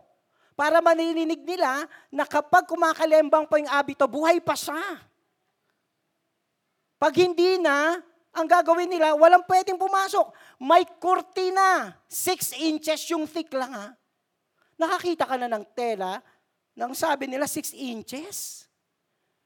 Para 0.53 0.85
manilinig 0.85 1.41
nila 1.41 1.89
na 2.13 2.29
kapag 2.29 2.69
kumakalembang 2.69 3.49
pa 3.49 3.57
yung 3.57 3.71
abito, 3.73 4.05
buhay 4.05 4.37
pa 4.37 4.53
siya. 4.53 5.01
Pag 7.01 7.13
hindi 7.19 7.57
na, 7.57 7.97
ang 8.33 8.47
gagawin 8.47 8.89
nila, 8.89 9.17
walang 9.17 9.45
pwedeng 9.49 9.81
pumasok. 9.81 10.29
May 10.61 10.85
kurtina, 11.01 11.97
6 12.05 12.53
inches 12.63 13.01
yung 13.09 13.25
thick 13.25 13.49
lang 13.53 13.73
ha. 13.73 13.87
Nakakita 14.77 15.25
ka 15.25 15.35
na 15.37 15.49
ng 15.49 15.65
tela, 15.73 16.21
nang 16.73 16.97
sabi 16.97 17.29
nila 17.29 17.45
6 17.45 17.73
inches. 17.77 18.65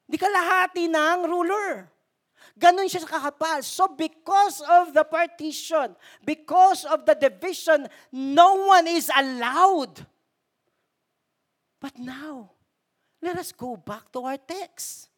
Di 0.08 0.16
kalahati 0.16 0.88
ng 0.88 1.27
ruler. 1.27 1.88
Ganon 2.58 2.90
siya 2.90 3.06
kakapal. 3.06 3.62
So 3.62 3.86
because 3.94 4.66
of 4.66 4.90
the 4.90 5.06
partition, 5.06 5.94
because 6.26 6.90
of 6.90 7.06
the 7.06 7.14
division, 7.14 7.86
no 8.10 8.66
one 8.74 8.90
is 8.90 9.14
allowed. 9.14 10.02
But 11.78 12.02
now, 12.02 12.58
let 13.22 13.38
us 13.38 13.54
go 13.54 13.78
back 13.78 14.10
to 14.18 14.26
our 14.26 14.42
text. 14.42 15.14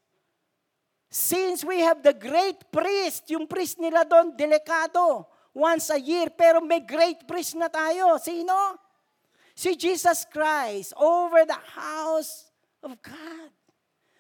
Since 1.08 1.64
we 1.64 1.80
have 1.80 2.04
the 2.04 2.14
great 2.14 2.68
priest, 2.70 3.32
yung 3.32 3.48
priest 3.48 3.80
nila 3.80 4.04
doon, 4.04 4.36
delikado, 4.36 5.26
once 5.56 5.90
a 5.90 5.98
year, 5.98 6.30
pero 6.30 6.60
may 6.62 6.84
great 6.84 7.24
priest 7.24 7.56
na 7.56 7.72
tayo. 7.72 8.20
Sino? 8.20 8.76
Si 9.56 9.74
Jesus 9.80 10.28
Christ 10.28 10.92
over 11.00 11.48
the 11.48 11.58
house 11.74 12.52
of 12.84 12.94
God. 13.00 13.52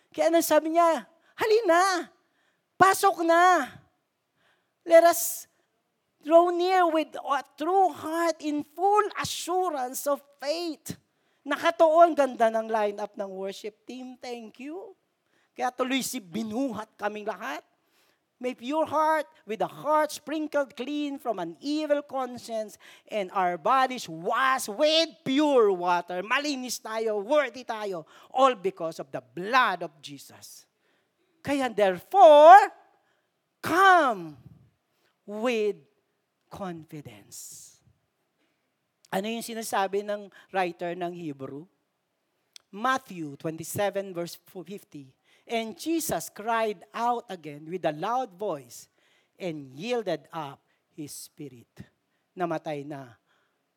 Kaya 0.09 0.33
ano 0.33 0.39
sabi 0.41 0.73
niya? 0.73 1.05
Halina, 1.37 2.09
pasok 2.79 3.27
na. 3.27 3.67
Let 4.87 5.03
us 5.11 5.43
draw 6.23 6.47
near 6.55 6.87
with 6.87 7.11
a 7.19 7.43
true 7.59 7.91
heart 7.91 8.39
in 8.39 8.63
full 8.63 9.07
assurance 9.19 10.07
of 10.07 10.23
faith. 10.39 10.95
Nakatuon, 11.43 12.15
ganda 12.15 12.47
ng 12.47 12.71
lineup 12.71 13.11
ng 13.19 13.27
worship 13.27 13.83
team. 13.83 14.15
Thank 14.15 14.63
you. 14.63 14.95
Kaya 15.51 15.75
tuloy 15.75 15.99
si 15.99 16.23
binuhat 16.23 16.95
kaming 16.95 17.27
lahat. 17.27 17.59
May 18.39 18.55
pure 18.55 18.87
heart 18.87 19.27
with 19.43 19.59
a 19.59 19.67
heart 19.67 20.15
sprinkled 20.15 20.71
clean 20.71 21.19
from 21.19 21.43
an 21.43 21.59
evil 21.59 21.99
conscience 21.99 22.79
and 23.11 23.27
our 23.35 23.59
bodies 23.59 24.07
washed 24.07 24.71
with 24.71 25.11
pure 25.27 25.75
water. 25.75 26.23
Malinis 26.23 26.79
tayo, 26.79 27.19
worthy 27.19 27.67
tayo, 27.67 28.07
all 28.31 28.55
because 28.55 29.03
of 29.03 29.11
the 29.11 29.19
blood 29.19 29.83
of 29.83 29.91
Jesus. 29.99 30.68
Kaya 31.39 31.71
therefore, 31.71 32.59
come 33.63 34.35
with 35.23 35.77
confidence. 36.49 37.69
Ano 39.09 39.25
yung 39.25 39.45
sinasabi 39.45 40.05
ng 40.05 40.29
writer 40.53 40.93
ng 40.93 41.13
Hebrew? 41.13 41.65
Matthew 42.69 43.33
27 43.41 44.13
verse 44.13 44.37
50. 44.37 45.09
And 45.49 45.73
Jesus 45.73 46.29
cried 46.29 46.85
out 46.93 47.25
again 47.25 47.65
with 47.65 47.81
a 47.89 47.93
loud 47.93 48.37
voice 48.37 48.85
and 49.33 49.73
yielded 49.73 50.29
up 50.29 50.61
his 50.93 51.09
spirit. 51.09 51.69
Namatay 52.37 52.85
na 52.85 53.17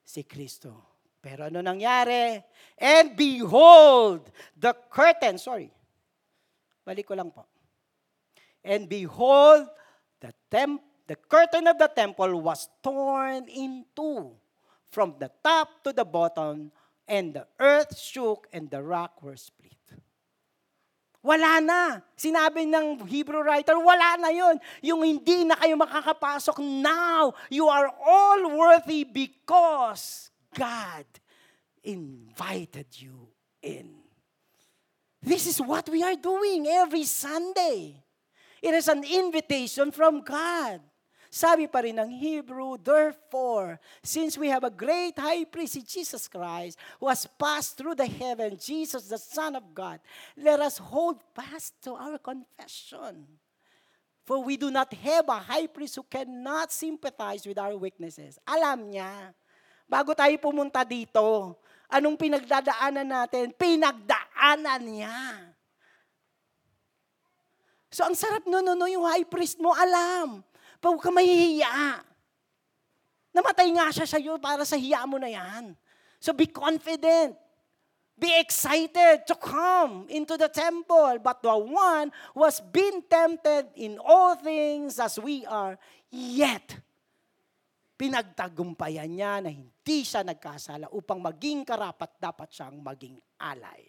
si 0.04 0.20
Kristo. 0.28 0.92
Pero 1.22 1.48
ano 1.48 1.64
nangyari? 1.64 2.42
And 2.76 3.16
behold, 3.16 4.28
the 4.52 4.74
curtain, 4.90 5.40
sorry, 5.40 5.72
balik 6.84 7.08
ko 7.08 7.14
lang 7.16 7.32
po. 7.32 7.46
And 8.64 8.88
behold, 8.88 9.66
the, 10.20 10.32
temp, 10.50 10.82
the 11.06 11.16
curtain 11.16 11.66
of 11.66 11.78
the 11.78 11.90
temple 11.90 12.40
was 12.40 12.68
torn 12.82 13.48
in 13.48 13.84
two 13.94 14.32
from 14.90 15.16
the 15.18 15.30
top 15.42 15.82
to 15.84 15.92
the 15.92 16.04
bottom, 16.04 16.70
and 17.08 17.34
the 17.34 17.46
earth 17.58 17.98
shook 17.98 18.46
and 18.52 18.70
the 18.70 18.82
rock 18.82 19.22
were 19.22 19.36
split. 19.36 19.72
Wala 21.22 21.62
na. 21.62 22.02
Sinabi 22.18 22.66
ng 22.66 23.06
Hebrew 23.06 23.46
writer, 23.46 23.78
wala 23.78 24.18
na 24.18 24.34
yon. 24.34 24.58
Yung 24.82 25.06
hindi 25.06 25.46
na 25.46 25.54
kayo 25.54 25.78
makakapasok 25.78 26.58
now, 26.58 27.30
you 27.46 27.70
are 27.70 27.86
all 28.02 28.50
worthy 28.50 29.06
because 29.06 30.34
God 30.50 31.06
invited 31.86 32.90
you 32.98 33.30
in. 33.62 34.02
This 35.22 35.46
is 35.46 35.62
what 35.62 35.86
we 35.86 36.02
are 36.02 36.18
doing 36.18 36.66
every 36.66 37.06
Sunday. 37.06 38.02
It 38.62 38.78
is 38.78 38.86
an 38.86 39.02
invitation 39.02 39.90
from 39.90 40.22
God. 40.22 40.78
Sabi 41.32 41.64
pa 41.64 41.80
rin 41.80 41.96
ng 41.96 42.12
Hebrew, 42.12 42.76
Therefore, 42.76 43.80
since 44.04 44.36
we 44.36 44.52
have 44.52 44.68
a 44.68 44.70
great 44.70 45.16
high 45.16 45.48
priest, 45.48 45.80
Jesus 45.88 46.28
Christ, 46.28 46.76
who 47.00 47.08
has 47.08 47.24
passed 47.40 47.80
through 47.80 47.96
the 47.96 48.06
heaven, 48.06 48.54
Jesus, 48.60 49.08
the 49.08 49.16
Son 49.16 49.56
of 49.56 49.64
God, 49.72 49.96
let 50.36 50.60
us 50.60 50.76
hold 50.76 51.24
fast 51.32 51.72
to 51.88 51.96
our 51.96 52.20
confession. 52.20 53.24
For 54.28 54.44
we 54.44 54.60
do 54.60 54.68
not 54.68 54.92
have 54.92 55.26
a 55.26 55.40
high 55.40 55.66
priest 55.72 55.96
who 55.96 56.04
cannot 56.04 56.70
sympathize 56.70 57.48
with 57.48 57.56
our 57.56 57.80
weaknesses. 57.80 58.36
Alam 58.44 58.92
niya, 58.92 59.32
bago 59.88 60.12
tayo 60.12 60.36
pumunta 60.36 60.84
dito, 60.84 61.56
anong 61.88 62.20
pinagdadaanan 62.20 63.08
natin? 63.08 63.56
Pinagdaanan 63.56 64.80
niya. 64.84 65.16
So 67.92 68.08
ang 68.08 68.16
sarap 68.16 68.48
no, 68.48 68.64
no, 68.64 68.72
no, 68.72 68.88
yung 68.88 69.04
high 69.04 69.28
priest 69.28 69.60
mo, 69.60 69.76
alam. 69.76 70.40
Huwag 70.80 70.98
ka 70.98 71.12
mahihiya. 71.12 72.00
Namatay 73.36 73.68
nga 73.76 73.92
siya 73.92 74.06
sa 74.08 74.18
iyo 74.18 74.40
para 74.40 74.64
sa 74.64 74.80
hiya 74.80 75.04
mo 75.04 75.20
na 75.20 75.28
yan. 75.28 75.76
So 76.16 76.32
be 76.32 76.48
confident. 76.48 77.36
Be 78.16 78.32
excited 78.40 79.24
to 79.28 79.34
come 79.36 80.08
into 80.08 80.36
the 80.40 80.48
temple. 80.48 81.20
But 81.20 81.44
the 81.44 81.52
one 81.52 82.12
who 82.32 82.44
has 82.48 82.60
been 82.60 83.04
tempted 83.04 83.72
in 83.76 84.00
all 84.00 84.36
things 84.40 84.96
as 84.96 85.20
we 85.20 85.44
are, 85.48 85.76
yet 86.08 86.76
pinagtagumpayan 87.96 89.10
niya 89.14 89.38
na 89.38 89.50
hindi 89.54 89.98
siya 90.02 90.26
nagkasala 90.26 90.90
upang 90.90 91.22
maging 91.22 91.62
karapat 91.62 92.10
dapat 92.18 92.50
siyang 92.50 92.82
maging 92.82 93.14
alay. 93.38 93.86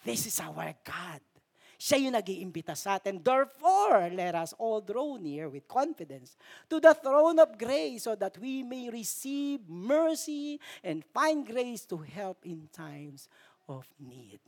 This 0.00 0.26
is 0.32 0.40
our 0.40 0.72
God. 0.80 1.35
Siya 1.76 2.08
yung 2.08 2.16
nag-iimbita 2.16 2.72
sa 2.72 2.96
atin. 2.96 3.20
Therefore, 3.20 4.08
let 4.08 4.32
us 4.32 4.56
all 4.56 4.80
draw 4.80 5.20
near 5.20 5.52
with 5.52 5.68
confidence 5.68 6.32
to 6.72 6.80
the 6.80 6.96
throne 6.96 7.36
of 7.36 7.52
grace 7.60 8.08
so 8.08 8.16
that 8.16 8.40
we 8.40 8.64
may 8.64 8.88
receive 8.88 9.60
mercy 9.68 10.56
and 10.80 11.04
find 11.12 11.44
grace 11.44 11.84
to 11.84 12.00
help 12.00 12.48
in 12.48 12.64
times 12.72 13.28
of 13.68 13.84
need. 14.00 14.40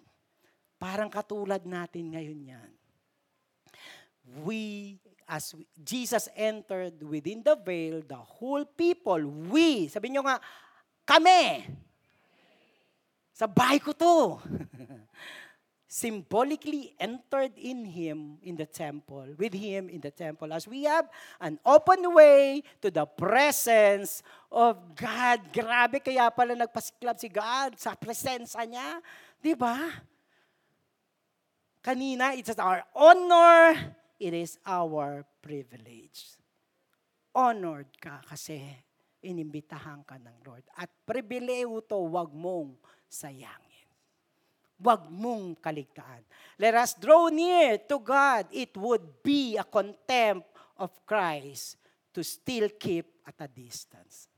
Parang 0.80 1.12
katulad 1.12 1.68
natin 1.68 2.16
ngayon 2.16 2.40
yan. 2.48 2.70
We, 4.44 4.96
as 5.28 5.52
Jesus 5.76 6.32
entered 6.32 6.96
within 7.04 7.44
the 7.44 7.60
veil, 7.60 8.00
the 8.00 8.20
whole 8.20 8.64
people, 8.64 9.20
we, 9.52 9.92
sabi 9.92 10.16
nyo 10.16 10.24
nga, 10.24 10.40
kami, 11.04 11.68
sa 13.36 13.44
bahay 13.44 13.80
ko 13.84 13.92
to. 13.92 14.40
symbolically 15.88 16.92
entered 17.00 17.56
in 17.56 17.88
him 17.88 18.36
in 18.44 18.60
the 18.60 18.68
temple, 18.68 19.24
with 19.40 19.56
him 19.56 19.88
in 19.88 20.04
the 20.04 20.12
temple, 20.12 20.52
as 20.52 20.68
we 20.68 20.84
have 20.84 21.08
an 21.40 21.56
open 21.64 22.04
way 22.12 22.60
to 22.84 22.92
the 22.92 23.08
presence 23.08 24.20
of 24.52 24.76
God. 24.92 25.40
Grabe, 25.48 26.04
kaya 26.04 26.28
pala 26.28 26.52
nagpasiklab 26.52 27.16
si 27.16 27.32
God 27.32 27.80
sa 27.80 27.96
presensya 27.96 28.68
niya. 28.68 29.00
Di 29.40 29.56
ba? 29.56 29.80
Kanina, 31.80 32.36
it's 32.36 32.52
our 32.60 32.84
honor, 32.92 33.96
it 34.20 34.36
is 34.36 34.60
our 34.68 35.24
privilege. 35.40 36.36
Honored 37.32 37.88
ka 37.96 38.20
kasi 38.28 38.60
inimbitahan 39.24 40.04
ka 40.04 40.20
ng 40.20 40.36
Lord. 40.44 40.68
At 40.76 40.92
pribileyo 41.08 41.80
to, 41.88 41.96
wag 42.12 42.28
mong 42.36 42.76
sayang. 43.08 43.67
Huwag 44.78 45.10
mong 45.10 45.58
kaligtaan. 45.58 46.22
Let 46.54 46.78
us 46.78 46.94
draw 46.94 47.26
near 47.34 47.82
to 47.90 47.98
God. 47.98 48.46
It 48.54 48.78
would 48.78 49.22
be 49.26 49.58
a 49.58 49.66
contempt 49.66 50.46
of 50.78 50.94
Christ 51.02 51.74
to 52.14 52.22
still 52.22 52.70
keep 52.78 53.22
at 53.26 53.34
a 53.42 53.50
distance. 53.50 54.30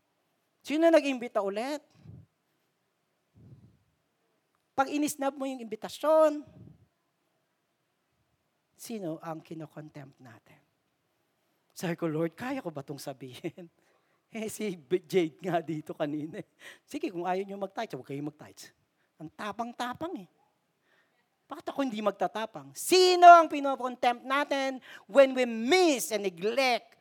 Sino 0.65 0.89
nag-imbita 0.89 1.45
ulit? 1.45 1.85
Pag 4.73 4.89
inisnab 4.89 5.37
mo 5.37 5.45
yung 5.45 5.61
imbitasyon, 5.61 6.41
sino 8.81 9.21
ang 9.21 9.45
kinokontempt 9.45 10.17
natin? 10.17 10.61
Sabi 11.77 11.97
ko, 12.01 12.09
Lord, 12.09 12.33
kaya 12.33 12.65
ko 12.65 12.73
ba 12.73 12.81
itong 12.81 13.01
sabihin? 13.01 13.69
Eh, 14.31 14.47
si 14.47 14.79
Jade 15.11 15.43
nga 15.43 15.59
dito 15.59 15.91
kanina. 15.91 16.39
Sige, 16.87 17.11
kung 17.11 17.27
ayaw 17.27 17.43
nyo 17.43 17.67
mag-tights, 17.67 17.99
huwag 17.99 18.15
kayong 18.15 18.31
mag-tights. 18.31 18.71
Ang 19.21 19.29
tapang-tapang 19.37 20.17
eh. 20.17 20.29
Bakit 21.45 21.67
ako 21.69 21.85
hindi 21.85 22.01
magtatapang? 22.01 22.73
Sino 22.73 23.29
ang 23.29 23.51
pinocontempt 23.51 24.25
natin 24.25 24.81
when 25.05 25.37
we 25.37 25.45
miss 25.45 26.09
and 26.15 26.25
neglect 26.25 26.97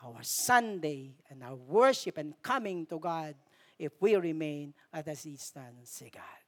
our 0.00 0.24
Sunday 0.24 1.12
and 1.28 1.44
our 1.44 1.58
worship 1.58 2.16
and 2.16 2.32
coming 2.40 2.88
to 2.88 2.96
God 2.96 3.36
if 3.76 3.92
we 4.00 4.16
remain 4.16 4.72
at 4.88 5.04
a 5.10 5.16
distance 5.18 6.00
of 6.00 6.10
God? 6.14 6.40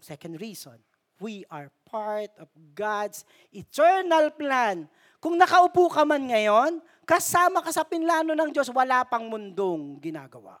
Second 0.00 0.40
reason, 0.40 0.80
we 1.20 1.46
are 1.52 1.68
part 1.86 2.32
of 2.40 2.48
God's 2.74 3.22
eternal 3.54 4.32
plan. 4.34 4.88
Kung 5.22 5.36
nakaupo 5.36 5.92
ka 5.92 6.08
man 6.08 6.28
ngayon, 6.28 6.80
kasama 7.04 7.60
ka 7.60 7.70
sa 7.70 7.84
pinlano 7.84 8.32
ng 8.32 8.50
Diyos, 8.50 8.72
wala 8.72 9.04
pang 9.04 9.28
mundong 9.28 10.00
ginagawa. 10.00 10.56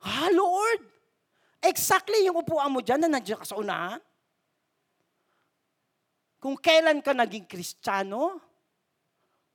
Ah, 0.00 0.28
Lord, 0.32 0.95
Exactly 1.66 2.26
yung 2.26 2.38
upuan 2.38 2.70
mo 2.70 2.78
dyan 2.78 3.02
na 3.02 3.18
nandiyan 3.18 3.42
ka 3.42 3.46
sa 3.46 3.58
unahan. 3.58 3.98
Kung 6.38 6.54
kailan 6.54 7.02
ka 7.02 7.10
naging 7.10 7.48
kristyano, 7.48 8.38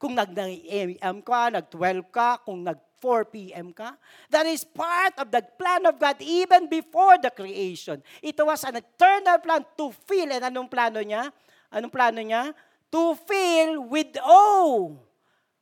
kung 0.02 0.18
nag-AM 0.18 1.22
ka, 1.22 1.54
nag-12 1.54 2.10
ka, 2.10 2.42
kung 2.42 2.66
nag-4 2.66 3.20
p.m. 3.30 3.70
ka, 3.70 3.94
that 4.34 4.50
is 4.50 4.66
part 4.66 5.14
of 5.22 5.30
the 5.30 5.46
plan 5.56 5.86
of 5.86 6.02
God 6.02 6.18
even 6.20 6.66
before 6.66 7.22
the 7.22 7.30
creation. 7.30 8.02
It 8.20 8.36
was 8.42 8.66
an 8.66 8.82
eternal 8.82 9.38
plan 9.40 9.62
to 9.78 9.94
fill. 10.10 10.34
And 10.34 10.42
anong 10.42 10.74
plano 10.74 11.06
niya? 11.06 11.30
Anong 11.70 11.94
plano 11.94 12.18
niya? 12.18 12.50
To 12.92 13.14
fill 13.14 13.88
with 13.88 14.18
awe. 14.20 14.90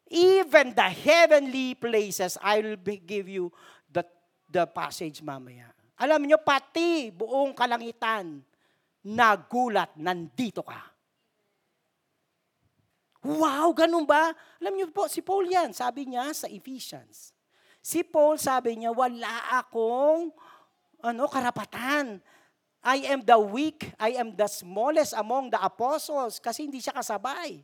Even 0.10 0.74
the 0.74 0.90
heavenly 0.90 1.78
places, 1.78 2.40
I 2.42 2.64
will 2.64 2.80
give 2.82 3.30
you 3.30 3.54
the, 3.86 4.02
the 4.50 4.66
passage 4.66 5.22
mamaya. 5.22 5.79
Alam 6.00 6.24
niyo, 6.24 6.40
pati 6.40 7.12
buong 7.12 7.52
kalangitan, 7.52 8.40
nagulat, 9.04 9.92
nandito 10.00 10.64
ka. 10.64 10.80
Wow, 13.20 13.76
ganun 13.76 14.08
ba? 14.08 14.32
Alam 14.64 14.80
niyo 14.80 14.88
po, 14.96 15.12
si 15.12 15.20
Paul 15.20 15.52
yan, 15.52 15.76
sabi 15.76 16.08
niya 16.08 16.32
sa 16.32 16.48
Ephesians. 16.48 17.36
Si 17.84 18.00
Paul 18.00 18.40
sabi 18.40 18.80
niya, 18.80 18.96
wala 18.96 19.60
akong 19.60 20.32
ano, 21.04 21.24
karapatan. 21.28 22.24
I 22.80 23.12
am 23.12 23.20
the 23.28 23.36
weak, 23.36 23.92
I 24.00 24.16
am 24.16 24.40
the 24.40 24.48
smallest 24.48 25.12
among 25.12 25.52
the 25.52 25.60
apostles 25.60 26.40
kasi 26.40 26.64
hindi 26.64 26.80
siya 26.80 26.96
kasabay. 26.96 27.60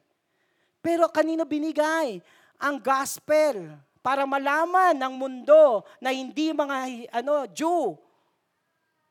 Pero 0.84 1.08
kanino 1.08 1.48
binigay? 1.48 2.20
Ang 2.60 2.84
gospel 2.84 3.80
para 4.04 4.28
malaman 4.28 4.92
ng 4.92 5.14
mundo 5.16 5.88
na 6.04 6.12
hindi 6.12 6.52
mga 6.52 7.08
ano, 7.16 7.48
Jew, 7.56 7.96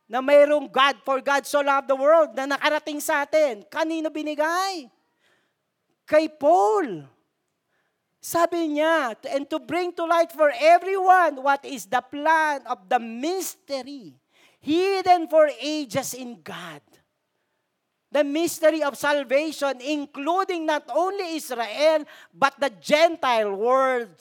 na 0.09 0.21
mayroong 0.21 0.69
God, 0.69 1.01
for 1.05 1.21
God 1.25 1.49
so 1.49 1.65
loved 1.65 1.89
the 1.89 1.97
world, 1.97 2.37
na 2.37 2.45
nakarating 2.45 3.01
sa 3.01 3.25
atin. 3.25 3.65
Kanino 3.69 4.13
binigay? 4.13 4.89
Kay 6.05 6.29
Paul. 6.29 7.09
Sabi 8.25 8.81
niya, 8.81 9.13
and 9.29 9.45
to 9.53 9.61
bring 9.61 9.93
to 9.93 10.09
light 10.09 10.33
for 10.33 10.49
everyone 10.57 11.45
what 11.45 11.61
is 11.65 11.85
the 11.85 12.01
plan 12.01 12.65
of 12.65 12.89
the 12.89 12.97
mystery 12.97 14.17
hidden 14.65 15.29
for 15.29 15.53
ages 15.61 16.17
in 16.17 16.41
God. 16.41 16.81
The 18.09 18.25
mystery 18.25 18.81
of 18.81 18.97
salvation, 18.97 19.77
including 19.85 20.65
not 20.65 20.89
only 20.89 21.37
Israel, 21.37 22.09
but 22.33 22.57
the 22.57 22.73
Gentile 22.73 23.53
world, 23.53 24.17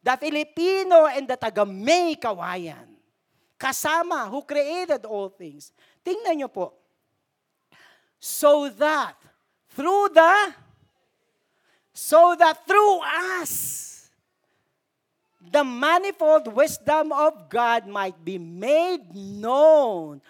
the 0.00 0.16
Filipino 0.16 1.04
and 1.04 1.28
the 1.28 1.36
taga-May 1.36 2.16
kawayan 2.16 2.93
kasama, 3.64 4.28
who 4.28 4.44
created 4.44 5.08
all 5.08 5.32
things. 5.32 5.72
Tingnan 6.04 6.44
nyo 6.44 6.52
po. 6.52 6.76
So 8.20 8.68
that, 8.68 9.16
through 9.72 10.12
the, 10.12 10.52
so 11.96 12.36
that 12.36 12.68
through 12.68 13.00
us, 13.40 14.12
the 15.40 15.64
manifold 15.64 16.52
wisdom 16.52 17.12
of 17.12 17.48
God 17.48 17.88
might 17.88 18.20
be 18.20 18.36
made 18.36 19.16
known. 19.16 20.20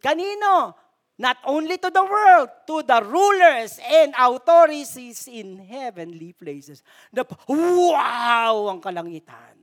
Kanino? 0.00 0.76
Not 1.18 1.36
only 1.44 1.76
to 1.78 1.90
the 1.90 2.04
world, 2.04 2.48
to 2.68 2.82
the 2.86 3.02
rulers 3.02 3.80
and 3.82 4.14
authorities 4.14 4.94
in 5.26 5.58
heavenly 5.58 6.32
places. 6.32 6.82
The, 7.12 7.26
wow! 7.48 8.70
Ang 8.70 8.80
kalangitan. 8.80 9.58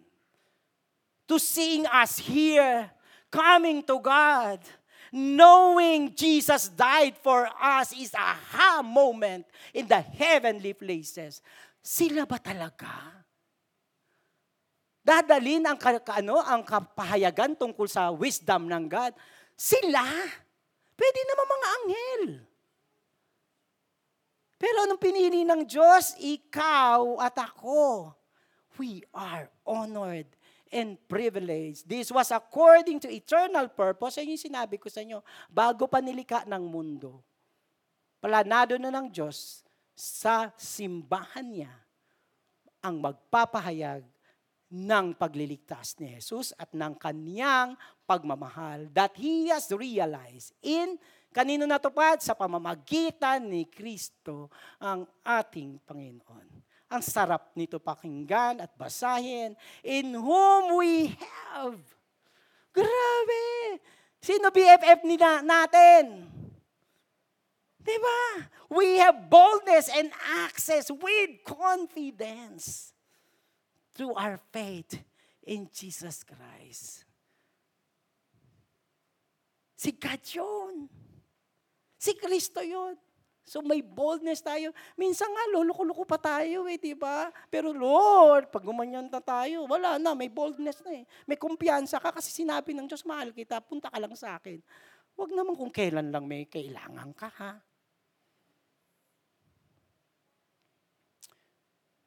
To 1.32 1.40
seeing 1.40 1.88
us 1.88 2.20
here 2.20 2.92
coming 3.36 3.84
to 3.84 4.00
God. 4.00 4.64
knowing 5.16 6.12
Jesus 6.12 6.68
died 6.68 7.16
for 7.24 7.48
us 7.48 7.96
is 7.96 8.12
a 8.12 8.36
ha 8.36 8.84
moment 8.84 9.48
in 9.72 9.88
the 9.88 10.04
heavenly 10.04 10.76
places. 10.76 11.40
Sila 11.80 12.28
ba 12.28 12.36
talaga? 12.36 13.24
Dadalin 15.06 15.64
ang, 15.64 15.80
ka, 15.80 16.20
ano, 16.20 16.44
ang 16.44 16.68
kapahayagan 16.68 17.56
tungkol 17.56 17.88
sa 17.88 18.12
wisdom 18.12 18.68
ng 18.68 18.92
God. 18.92 19.16
Sila. 19.56 20.04
Pwede 21.00 21.20
naman 21.24 21.48
mga 21.48 21.68
anghel. 21.70 22.24
Pero 24.60 24.78
anong 24.84 25.00
pinili 25.00 25.48
ng 25.48 25.64
Diyos? 25.64 26.18
Ikaw 26.20 27.24
at 27.24 27.38
ako. 27.40 28.12
We 28.76 29.06
are 29.16 29.48
honored 29.64 30.28
and 30.76 31.00
privilege. 31.08 31.88
This 31.88 32.12
was 32.12 32.36
according 32.36 33.00
to 33.00 33.08
eternal 33.08 33.72
purpose. 33.72 34.20
Yan 34.20 34.36
yung 34.36 34.44
sinabi 34.52 34.76
ko 34.76 34.92
sa 34.92 35.00
inyo. 35.00 35.24
Bago 35.48 35.88
pa 35.88 36.04
nilika 36.04 36.44
ng 36.44 36.64
mundo, 36.68 37.24
planado 38.20 38.76
na 38.76 38.92
ng 38.92 39.08
Diyos 39.08 39.64
sa 39.96 40.52
simbahan 40.60 41.48
niya 41.48 41.74
ang 42.84 43.00
magpapahayag 43.00 44.04
ng 44.68 45.16
pagliligtas 45.16 45.96
ni 46.04 46.12
Jesus 46.20 46.52
at 46.60 46.68
ng 46.76 47.00
kaniyang 47.00 47.80
pagmamahal 48.04 48.92
that 48.92 49.16
He 49.16 49.48
has 49.48 49.72
realized 49.72 50.52
in 50.60 51.00
kanino 51.32 51.64
natupad 51.64 52.20
sa 52.20 52.36
pamamagitan 52.36 53.48
ni 53.48 53.72
Kristo 53.72 54.52
ang 54.84 55.08
ating 55.24 55.80
Panginoon. 55.88 56.65
Ang 56.86 57.02
sarap 57.02 57.54
nito 57.58 57.82
pakinggan 57.82 58.62
at 58.62 58.72
basahin. 58.78 59.58
In 59.82 60.14
whom 60.14 60.78
we 60.78 61.10
have. 61.18 61.82
Grabe! 62.76 63.80
Sino 64.22 64.50
BFF 64.50 65.06
nila 65.06 65.42
natin? 65.42 66.26
Diba? 67.86 68.50
We 68.74 68.98
have 68.98 69.30
boldness 69.30 69.94
and 69.94 70.10
access 70.46 70.90
with 70.90 71.46
confidence 71.46 72.94
through 73.94 74.18
our 74.18 74.42
faith 74.50 74.98
in 75.46 75.70
Jesus 75.70 76.26
Christ. 76.26 77.06
Si 79.78 79.94
God 79.94 80.20
yun. 80.34 80.90
Si 82.02 82.18
Kristo 82.18 82.66
yun. 82.66 82.98
So 83.46 83.62
may 83.62 83.86
boldness 83.86 84.42
tayo. 84.42 84.74
Minsan 84.98 85.30
nga, 85.30 85.44
luluko-luko 85.54 86.02
pa 86.02 86.18
tayo 86.18 86.66
eh, 86.66 86.82
di 86.82 86.98
ba? 86.98 87.30
Pero 87.46 87.70
Lord, 87.70 88.50
pag 88.50 88.66
gumanyan 88.66 89.06
na 89.06 89.22
tayo, 89.22 89.70
wala 89.70 90.02
na, 90.02 90.18
may 90.18 90.34
boldness 90.34 90.82
na 90.82 90.98
eh. 90.98 91.06
May 91.30 91.38
kumpiyansa 91.38 92.02
ka 92.02 92.10
kasi 92.10 92.34
sinabi 92.34 92.74
ng 92.74 92.90
Diyos, 92.90 93.06
mahal 93.06 93.30
kita, 93.30 93.62
punta 93.62 93.94
ka 93.94 94.02
lang 94.02 94.18
sa 94.18 94.42
akin. 94.42 94.58
Huwag 95.14 95.30
naman 95.30 95.54
kung 95.54 95.70
kailan 95.70 96.10
lang 96.10 96.26
may 96.26 96.50
kailangan 96.50 97.14
ka, 97.14 97.30
ha? 97.38 97.62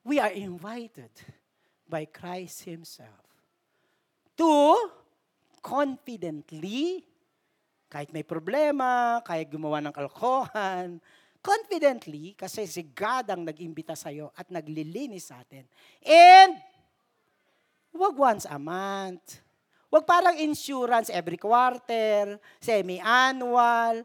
We 0.03 0.19
are 0.19 0.35
invited 0.35 1.15
by 1.87 2.11
Christ 2.11 2.67
Himself 2.67 3.23
to 4.35 4.75
confidently, 5.63 7.07
kahit 7.87 8.11
may 8.11 8.27
problema, 8.27 9.23
kahit 9.23 9.53
gumawa 9.53 9.79
ng 9.85 9.95
kalkohan, 9.95 10.99
confidently 11.41 12.35
kasi 12.35 12.67
si 12.67 12.83
God 12.93 13.31
ang 13.31 13.43
nag-imbita 13.47 13.95
sa 13.95 14.11
iyo 14.11 14.35
at 14.35 14.51
naglilinis 14.51 15.31
sa 15.31 15.41
atin. 15.43 15.65
And 16.05 16.59
wag 17.95 18.15
once 18.15 18.45
a 18.47 18.59
month. 18.59 19.41
Wag 19.89 20.05
parang 20.05 20.37
insurance 20.37 21.09
every 21.09 21.41
quarter, 21.41 22.37
semi-annual, 22.61 24.05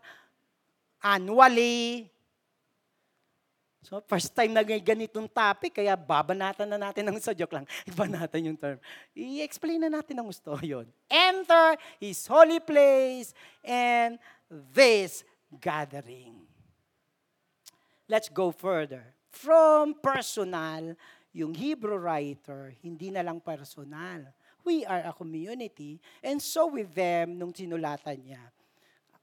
annually. 1.04 2.08
So, 3.84 4.00
first 4.08 4.32
time 4.32 4.56
na 4.56 4.64
ganitong 4.64 5.28
topic, 5.28 5.76
kaya 5.76 6.00
babanatan 6.00 6.72
na 6.72 6.80
natin 6.80 7.04
ng 7.04 7.20
sa 7.24 7.36
joke 7.36 7.52
lang. 7.52 7.68
Ibanatan 7.84 8.48
yung 8.48 8.56
term. 8.56 8.80
I-explain 9.12 9.84
na 9.84 9.92
natin 9.92 10.24
ang 10.24 10.32
gusto 10.32 10.56
yon. 10.64 10.88
Enter 11.12 11.76
His 12.00 12.24
holy 12.32 12.64
place 12.64 13.36
and 13.60 14.16
this 14.72 15.28
gathering. 15.60 16.53
Let's 18.14 18.30
go 18.30 18.54
further. 18.54 19.02
From 19.34 19.98
personal, 19.98 20.94
yung 21.34 21.58
Hebrew 21.58 21.98
writer, 21.98 22.78
hindi 22.86 23.10
na 23.10 23.26
lang 23.26 23.42
personal. 23.42 24.30
We 24.62 24.86
are 24.86 25.10
a 25.10 25.14
community, 25.18 25.98
and 26.22 26.38
so 26.38 26.70
with 26.70 26.94
them, 26.94 27.42
nung 27.42 27.50
sinulatan 27.50 28.22
niya. 28.22 28.54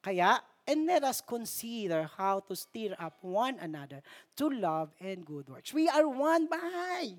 Kaya, 0.02 0.42
and 0.66 0.90
let 0.90 1.06
us 1.06 1.22
consider 1.22 2.10
how 2.18 2.42
to 2.50 2.58
stir 2.58 2.98
up 2.98 3.14
one 3.22 3.62
another 3.62 4.02
to 4.34 4.50
love 4.50 4.90
and 4.98 5.22
good 5.22 5.46
works. 5.46 5.70
We 5.70 5.86
are 5.86 6.10
one 6.10 6.50
bahay. 6.50 7.14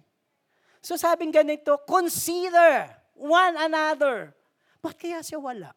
So 0.83 0.99
sabing 0.99 1.31
ganito, 1.31 1.79
consider 1.87 2.91
one 3.15 3.55
another. 3.55 4.35
Ba't 4.83 4.99
kaya 4.99 5.23
siya 5.23 5.39
wala? 5.39 5.71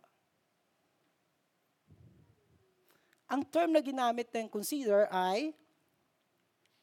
Ang 3.30 3.46
term 3.46 3.70
na 3.70 3.78
ginamit 3.78 4.35
ng 4.35 4.50
consider 4.50 5.07
ay 5.14 5.54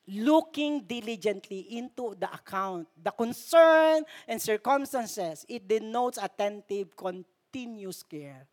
looking 0.07 0.81
diligently 0.83 1.77
into 1.77 2.17
the 2.17 2.29
account, 2.31 2.89
the 2.97 3.13
concern 3.13 4.01
and 4.25 4.41
circumstances. 4.41 5.45
It 5.45 5.67
denotes 5.67 6.17
attentive, 6.17 6.97
continuous 6.97 8.01
care. 8.01 8.49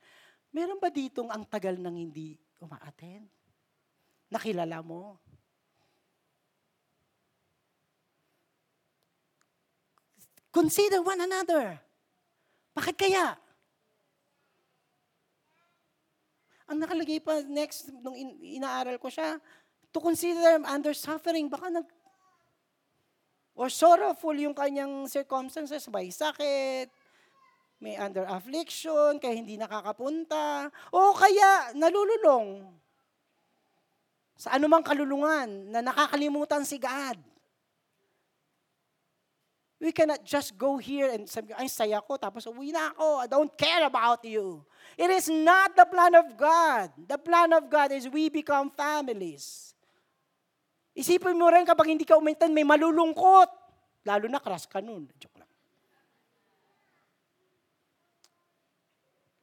Meron 0.53 0.81
ba 0.81 0.93
ditong 0.93 1.29
ang 1.33 1.45
tagal 1.49 1.77
nang 1.77 1.97
hindi 1.97 2.37
umaaten? 2.61 3.29
Nakilala 4.29 4.85
mo? 4.85 5.17
Consider 10.53 11.05
one 11.05 11.21
another. 11.23 11.77
Bakit 12.73 12.97
kaya? 12.97 13.37
Ang 16.69 16.85
nakalagay 16.85 17.21
pa 17.25 17.41
next, 17.49 17.89
nung 18.05 18.13
in, 18.13 18.37
inaaral 18.45 19.01
ko 19.01 19.09
siya, 19.09 19.41
to 19.99 20.07
consider 20.07 20.39
them 20.39 20.63
under 20.63 20.95
suffering. 20.95 21.51
Baka 21.51 21.75
nag, 21.75 21.87
or 23.59 23.67
sorrowful 23.67 24.39
yung 24.39 24.55
kanyang 24.55 25.11
circumstances, 25.11 25.91
may 25.91 26.15
sakit, 26.15 26.87
may 27.83 27.99
under 27.99 28.23
affliction, 28.31 29.19
kaya 29.19 29.35
hindi 29.35 29.59
nakakapunta, 29.59 30.71
o 30.95 31.11
kaya 31.19 31.75
nalululong 31.75 32.63
sa 34.39 34.55
anumang 34.55 34.87
kalulungan 34.87 35.75
na 35.75 35.83
nakakalimutan 35.83 36.63
si 36.63 36.79
God. 36.79 37.19
We 39.79 39.95
cannot 39.95 40.27
just 40.27 40.59
go 40.59 40.79
here 40.79 41.11
and 41.11 41.27
sabi, 41.31 41.55
ay 41.55 41.71
saya 41.71 42.03
ko, 42.03 42.19
tapos 42.19 42.47
uwi 42.51 42.75
na 42.75 42.91
ako, 42.95 43.07
I 43.23 43.27
don't 43.31 43.55
care 43.55 43.87
about 43.87 44.23
you. 44.27 44.63
It 44.99 45.11
is 45.11 45.31
not 45.31 45.75
the 45.79 45.87
plan 45.87 46.19
of 46.19 46.35
God. 46.35 46.91
The 46.99 47.19
plan 47.19 47.55
of 47.55 47.71
God 47.71 47.95
is 47.95 48.11
we 48.11 48.27
become 48.27 48.75
families. 48.75 49.68
Isipin 50.99 51.39
mo 51.39 51.47
rin 51.47 51.63
kapag 51.63 51.95
hindi 51.95 52.03
ka 52.03 52.19
umintan, 52.19 52.51
may 52.51 52.67
malulungkot. 52.67 53.47
Lalo 54.03 54.27
na 54.27 54.43
crush 54.43 54.67
ka 54.67 54.83
nun. 54.83 55.07
Joke 55.15 55.39
lang. 55.39 55.51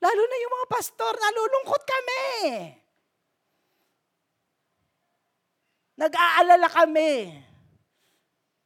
Lalo 0.04 0.22
na 0.28 0.36
yung 0.36 0.54
mga 0.60 0.68
pastor, 0.68 1.14
nalulungkot 1.16 1.82
kami. 1.88 2.24
Nag-aalala 5.96 6.68
kami. 6.68 7.32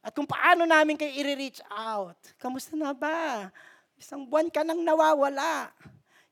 At 0.02 0.10
kung 0.10 0.26
paano 0.26 0.66
namin 0.66 0.98
kayo 0.98 1.14
i-reach 1.14 1.62
out. 1.70 2.18
Kamusta 2.42 2.74
na 2.74 2.90
ba? 2.90 3.54
Isang 3.94 4.26
buwan 4.26 4.50
ka 4.50 4.66
nang 4.66 4.82
nawawala. 4.82 5.70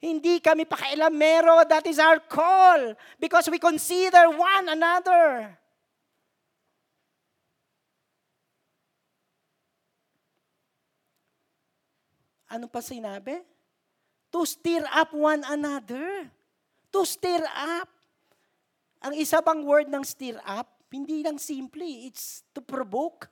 Hindi 0.03 0.43
kami 0.43 0.67
pakailamero. 0.67 1.63
That 1.71 1.87
is 1.87 2.03
our 2.03 2.19
call. 2.19 2.99
Because 3.23 3.47
we 3.47 3.63
consider 3.63 4.27
one 4.33 4.75
another. 4.75 5.55
Ano 12.49 12.67
pa 12.67 12.81
sinabi? 12.81 13.45
To 14.33 14.45
stir 14.45 14.85
up 14.89 15.13
one 15.13 15.45
another. 15.45 16.29
To 16.93 17.05
stir 17.05 17.45
up. 17.45 17.89
Ang 19.05 19.15
isa 19.15 19.39
pang 19.45 19.63
word 19.63 19.87
ng 19.87 20.03
stir 20.03 20.41
up, 20.43 20.67
hindi 20.91 21.23
lang 21.23 21.39
simple, 21.39 21.85
it's 21.85 22.43
to 22.51 22.59
provoke. 22.59 23.31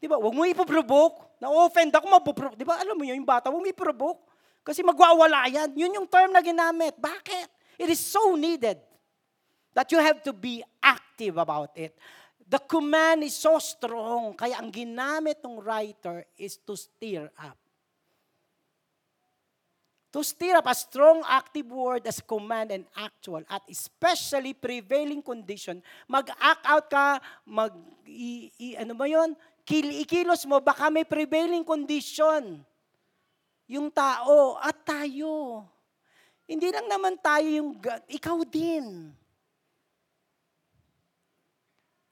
Di 0.00 0.06
ba? 0.08 0.16
Huwag 0.16 0.32
mo 0.32 0.46
ipoprovoke. 0.46 1.40
Na-offend 1.42 1.92
ako, 1.92 2.06
mapoprovoke. 2.08 2.56
Di 2.56 2.64
ba? 2.64 2.80
Alam 2.80 2.96
mo 2.96 3.04
yun, 3.04 3.20
yung 3.20 3.28
bata, 3.28 3.52
huwag 3.52 3.60
mo 3.60 3.68
iprovoke. 3.68 4.24
Kasi 4.64 4.80
magwawala 4.84 5.48
yan. 5.48 5.72
Yun 5.76 5.96
yung 6.00 6.08
term 6.08 6.32
na 6.32 6.40
ginamit. 6.44 6.96
Bakit? 6.96 7.48
It 7.80 7.88
is 7.88 8.00
so 8.00 8.36
needed 8.36 8.80
that 9.72 9.88
you 9.92 9.98
have 10.00 10.20
to 10.24 10.32
be 10.32 10.60
active 10.84 11.40
about 11.40 11.72
it. 11.76 11.96
The 12.50 12.58
command 12.58 13.22
is 13.22 13.38
so 13.38 13.62
strong, 13.62 14.34
kaya 14.34 14.58
ang 14.58 14.74
ginamit 14.74 15.38
ng 15.38 15.62
writer 15.62 16.26
is 16.34 16.58
to 16.66 16.74
stir 16.74 17.30
up. 17.38 17.54
To 20.10 20.26
stir 20.26 20.58
up 20.58 20.66
a 20.66 20.74
strong 20.74 21.22
active 21.22 21.70
word 21.70 22.02
as 22.10 22.18
command 22.18 22.74
and 22.74 22.90
actual 22.98 23.46
at 23.46 23.62
especially 23.70 24.50
prevailing 24.50 25.22
condition. 25.22 25.78
Mag-act 26.10 26.66
out 26.66 26.86
ka, 26.90 27.22
mag, 27.46 27.70
i, 28.02 28.50
i, 28.58 28.74
ano 28.74 28.98
ba 28.98 29.06
yun? 29.06 29.38
Kil, 29.62 29.86
ikilos 30.02 30.42
mo, 30.50 30.58
baka 30.58 30.90
may 30.90 31.06
prevailing 31.06 31.62
condition. 31.62 32.66
Yung 33.70 33.94
tao 33.94 34.58
at 34.58 34.74
tayo. 34.82 35.62
Hindi 36.50 36.74
lang 36.74 36.90
naman 36.90 37.14
tayo 37.22 37.46
yung, 37.46 37.78
ikaw 38.10 38.42
din. 38.42 39.14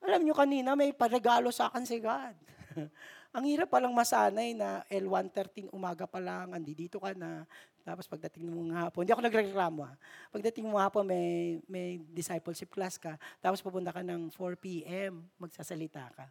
Alam 0.08 0.24
nyo 0.24 0.32
kanina, 0.32 0.72
may 0.72 0.96
paregalo 0.96 1.52
sa 1.52 1.68
akin 1.68 1.84
si 1.84 2.00
God. 2.00 2.32
Ang 3.36 3.44
hirap 3.44 3.68
palang 3.68 3.92
masanay 3.92 4.56
na 4.56 4.80
L113 4.88 5.68
umaga 5.68 6.08
pa 6.08 6.16
lang, 6.16 6.56
andi 6.56 6.72
dito 6.72 6.96
ka 6.96 7.12
na. 7.12 7.44
Tapos 7.84 8.08
pagdating 8.08 8.48
mo 8.48 8.64
ng 8.64 8.72
hapon, 8.72 9.04
hindi 9.04 9.12
ako 9.12 9.20
nagreklamo 9.28 9.84
ha. 9.84 9.92
Pagdating 10.32 10.64
mo 10.64 10.80
hapon, 10.80 11.04
may, 11.04 11.60
may 11.68 12.00
discipleship 12.08 12.72
class 12.72 12.96
ka. 12.96 13.20
Tapos 13.44 13.60
pupunta 13.60 13.92
ka 13.92 14.00
ng 14.00 14.32
4 14.32 14.56
p.m., 14.56 15.28
magsasalita 15.36 16.08
ka. 16.16 16.26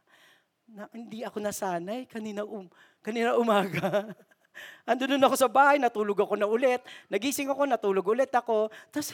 Na, 0.73 0.89
hindi 0.89 1.21
ako 1.21 1.37
nasanay 1.37 2.09
kanina, 2.09 2.41
um, 2.41 2.65
kanina 3.05 3.37
umaga. 3.37 4.09
Andun 4.89 5.21
ako 5.21 5.37
sa 5.37 5.45
bahay, 5.45 5.77
natulog 5.77 6.17
ako 6.17 6.33
na 6.33 6.49
ulit. 6.49 6.81
Nagising 7.13 7.53
ako, 7.53 7.69
natulog 7.69 8.09
ulit 8.09 8.33
ako. 8.33 8.73
Tapos, 8.89 9.13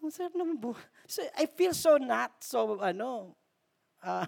ang 0.00 0.08
sarap 0.08 0.32
naman 0.32 0.56
bu. 0.56 0.72
So, 1.04 1.20
I 1.36 1.44
feel 1.44 1.76
so 1.76 2.00
not 2.00 2.32
so, 2.40 2.80
ano, 2.80 3.36
uh, 4.06 4.26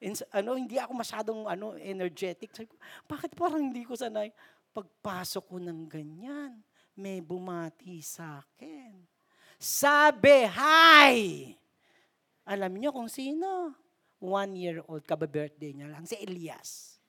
in, 0.00 0.12
ano, 0.32 0.56
hindi 0.56 0.76
ako 0.76 0.92
masyadong 0.92 1.40
ano, 1.48 1.74
energetic. 1.80 2.52
Sabi 2.52 2.68
ko, 2.68 2.76
bakit 3.08 3.32
parang 3.32 3.72
hindi 3.72 3.84
ko 3.84 3.96
sanay? 3.96 4.28
Pagpasok 4.74 5.44
ko 5.48 5.56
ng 5.62 5.86
ganyan, 5.88 6.60
may 6.98 7.22
bumati 7.24 8.02
sa 8.04 8.42
akin. 8.42 8.92
Sabi, 9.56 10.44
hi! 10.50 11.16
Alam 12.44 12.76
niyo 12.76 12.92
kung 12.92 13.08
sino? 13.08 13.72
One 14.20 14.56
year 14.56 14.84
old, 14.84 15.04
kaba-birthday 15.08 15.72
niya 15.72 15.88
lang, 15.88 16.04
si 16.04 16.16
Elias. 16.20 17.00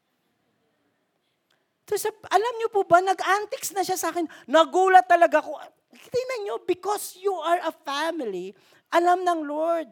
So, 1.85 2.09
alam 2.33 2.53
niyo 2.57 2.73
po 2.73 2.81
ba, 2.81 2.97
nag-antics 2.97 3.69
na 3.77 3.85
siya 3.85 3.99
sa 3.99 4.09
akin. 4.09 4.25
Nagulat 4.49 5.05
talaga 5.05 5.37
ako. 5.37 5.53
Tingnan 5.93 6.39
niyo, 6.47 6.55
because 6.65 7.13
you 7.19 7.31
are 7.45 7.61
a 7.61 7.73
family, 7.85 8.57
alam 8.89 9.21
ng 9.21 9.41
Lord. 9.45 9.89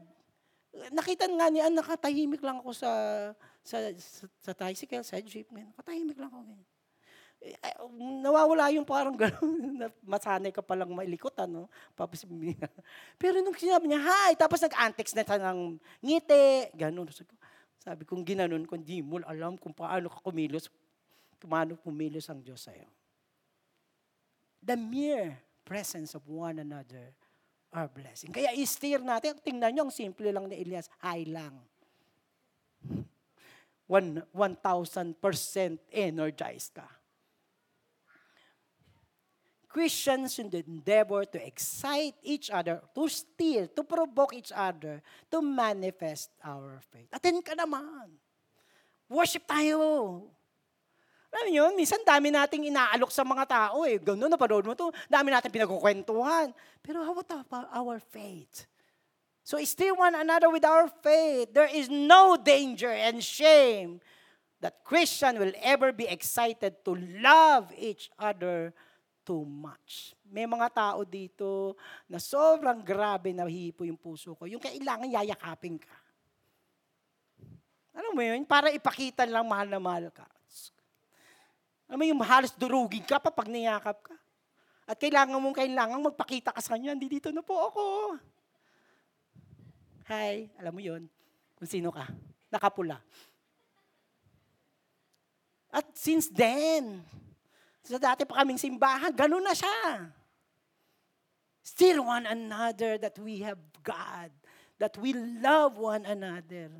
Nakita 0.94 1.30
nga 1.30 1.48
niya, 1.54 1.70
nakatahimik 1.70 2.42
lang 2.42 2.60
ako 2.62 2.74
sa 2.74 2.92
sa, 3.64 3.78
sa, 3.96 4.26
sa 4.42 4.52
tricycle, 4.52 5.06
sa 5.06 5.22
jeep. 5.22 5.48
Nakatahimik 5.54 6.18
lang 6.18 6.34
ako. 6.34 6.58
Eh, 7.44 7.56
nawawala 8.24 8.72
yung 8.72 8.88
parang 8.88 9.16
gano'n, 9.20 9.92
masanay 10.00 10.56
ka 10.56 10.64
palang 10.64 10.96
mailikot, 10.96 11.36
ano? 11.36 11.68
Tapos, 11.92 12.24
pero 13.20 13.44
nung 13.44 13.56
sinabi 13.56 13.92
niya, 13.92 14.00
hi, 14.00 14.32
tapos 14.40 14.64
nag-antics 14.64 15.12
na 15.12 15.28
siya 15.28 15.52
ng 15.52 15.76
ngiti, 16.00 16.72
gano'n. 16.72 17.12
Sabi 17.84 18.08
kong 18.08 18.24
ginanon 18.24 18.64
ko, 18.64 18.80
di 18.80 19.04
mo 19.04 19.20
alam 19.28 19.60
kung 19.60 19.76
paano 19.76 20.08
ka 20.08 20.24
kumilos 20.24 20.72
Kumano 21.44 21.76
pumilos 21.76 22.32
ang 22.32 22.40
Diyos 22.40 22.64
sa'yo. 22.64 22.88
The 24.64 24.80
mere 24.80 25.44
presence 25.68 26.16
of 26.16 26.24
one 26.24 26.56
another 26.64 27.12
are 27.74 27.90
blessing. 27.90 28.30
Kaya 28.30 28.54
i-steer 28.54 29.02
natin. 29.02 29.36
Tingnan 29.42 29.74
nyo, 29.74 29.90
ang 29.90 29.94
simple 29.94 30.30
lang 30.30 30.46
ni 30.46 30.62
Elias. 30.62 30.88
High 31.02 31.26
lang. 31.28 31.58
1,000% 33.90 35.20
energized 35.92 36.74
ka. 36.74 36.88
Christians 39.74 40.38
should 40.38 40.54
endeavor 40.54 41.26
to 41.26 41.42
excite 41.42 42.14
each 42.22 42.54
other, 42.54 42.78
to 42.94 43.10
steer, 43.10 43.66
to 43.74 43.82
provoke 43.82 44.38
each 44.38 44.54
other, 44.54 45.02
to 45.34 45.42
manifest 45.42 46.30
our 46.46 46.78
faith. 46.94 47.10
Atin 47.10 47.42
ka 47.42 47.58
naman. 47.58 48.14
Worship 49.10 49.50
tayo. 49.50 50.30
Alam 51.34 51.50
niyo, 51.50 51.65
minsan 51.74 51.98
dami 52.06 52.30
nating 52.30 52.69
inaalok 52.69 53.10
sa 53.10 53.26
mga 53.26 53.43
tao 53.50 53.89
eh. 53.89 53.98
Ganun, 53.98 54.30
napanood 54.30 54.69
mo 54.69 54.78
to. 54.78 54.93
Dami 55.10 55.34
natin 55.34 55.50
pinagkukwentuhan. 55.50 56.54
Pero 56.86 57.02
how 57.02 57.17
about 57.17 57.67
our 57.74 57.98
faith? 57.98 58.69
So 59.41 59.58
still 59.65 59.98
one 59.98 60.13
another 60.13 60.54
with 60.54 60.63
our 60.63 60.88
faith. 61.02 61.50
There 61.52 61.67
is 61.67 61.89
no 61.89 62.38
danger 62.38 62.93
and 62.93 63.17
shame 63.19 63.98
that 64.63 64.86
Christian 64.86 65.41
will 65.41 65.52
ever 65.60 65.91
be 65.91 66.08
excited 66.08 66.86
to 66.88 66.96
love 67.19 67.74
each 67.76 68.13
other 68.15 68.72
too 69.28 69.43
much. 69.43 70.15
May 70.24 70.48
mga 70.48 70.69
tao 70.72 71.02
dito 71.04 71.76
na 72.08 72.22
sobrang 72.22 72.80
grabe 72.80 73.36
na 73.36 73.50
hipo 73.50 73.84
yung 73.84 74.00
puso 74.00 74.38
ko. 74.38 74.48
Yung 74.48 74.62
kailangan 74.62 75.12
yayakapin 75.12 75.82
ka. 75.82 75.98
Alam 77.98 78.12
mo 78.15 78.22
yun? 78.22 78.48
Para 78.48 78.72
ipakita 78.72 79.28
lang 79.28 79.43
mahal 79.43 79.67
na 79.67 79.82
mahal 79.82 80.08
ka. 80.13 80.30
Alam 81.93 82.01
mo 82.01 82.10
yung 82.10 82.25
halos 82.25 82.49
durugin 82.58 83.06
ka 83.06 83.21
pa 83.21 83.29
pag 83.29 83.45
niyakap 83.45 84.01
ka. 84.01 84.17
At 84.89 84.97
kailangan 84.97 85.38
mong 85.38 85.53
kailangan 85.53 86.01
magpakita 86.01 86.49
ka 86.49 86.58
sa 86.58 86.73
kanya, 86.73 86.97
hindi 86.97 87.06
dito 87.06 87.29
na 87.29 87.45
po 87.45 87.69
ako. 87.69 87.84
Hi, 90.10 90.49
alam 90.58 90.73
mo 90.73 90.82
yon 90.82 91.06
kung 91.53 91.69
sino 91.69 91.93
ka. 91.93 92.10
Nakapula. 92.49 92.97
At 95.69 95.86
since 95.93 96.34
then, 96.34 97.06
sa 97.86 98.01
dati 98.01 98.25
pa 98.25 98.41
kaming 98.41 98.58
simbahan, 98.58 99.13
ganun 99.13 99.45
na 99.45 99.53
siya. 99.53 100.10
Still 101.62 102.10
one 102.10 102.25
another 102.25 102.97
that 102.97 103.21
we 103.21 103.45
have 103.45 103.62
God, 103.86 104.34
that 104.82 104.97
we 104.97 105.13
love 105.13 105.77
one 105.77 106.10
another. 106.10 106.73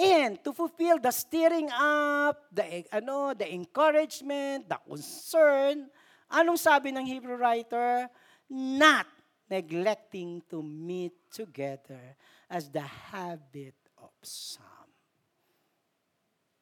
And 0.00 0.40
to 0.48 0.56
fulfill 0.56 0.96
the 0.96 1.12
stirring 1.12 1.68
up, 1.68 2.48
the, 2.48 2.88
ano, 2.88 3.36
the 3.36 3.44
encouragement, 3.52 4.64
the 4.64 4.80
concern, 4.80 5.92
anong 6.32 6.56
sabi 6.56 6.88
ng 6.88 7.04
Hebrew 7.04 7.36
writer? 7.36 8.08
Not 8.48 9.04
neglecting 9.52 10.40
to 10.48 10.64
meet 10.64 11.12
together 11.28 12.16
as 12.48 12.72
the 12.72 12.80
habit 12.80 13.76
of 14.00 14.16
some. 14.24 14.88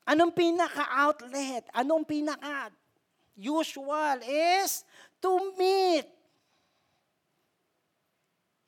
Anong 0.02 0.34
pinaka-outlet? 0.34 1.70
Anong 1.78 2.10
pinaka-usual 2.10 4.18
is 4.26 4.82
to 5.22 5.30
meet 5.54 6.17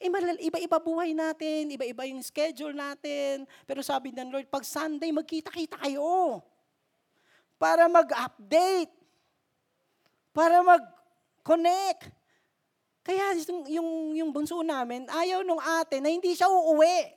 eh, 0.00 0.08
iba-iba 0.48 0.80
buhay 0.80 1.12
natin, 1.12 1.76
iba-iba 1.76 2.08
yung 2.08 2.24
schedule 2.24 2.72
natin. 2.72 3.44
Pero 3.68 3.84
sabi 3.84 4.16
ng 4.16 4.32
Lord, 4.32 4.48
pag 4.48 4.64
Sunday, 4.64 5.12
magkita-kita 5.12 5.76
kayo. 5.76 6.40
Para 7.60 7.84
mag-update. 7.84 8.88
Para 10.32 10.64
mag-connect. 10.64 12.08
Kaya 13.04 13.36
yung, 13.44 13.62
yung, 13.68 13.90
yung 14.16 14.30
bunso 14.32 14.64
namin, 14.64 15.04
ayaw 15.12 15.44
nung 15.44 15.60
ate 15.60 16.00
na 16.00 16.08
hindi 16.08 16.32
siya 16.32 16.48
uuwi. 16.48 17.12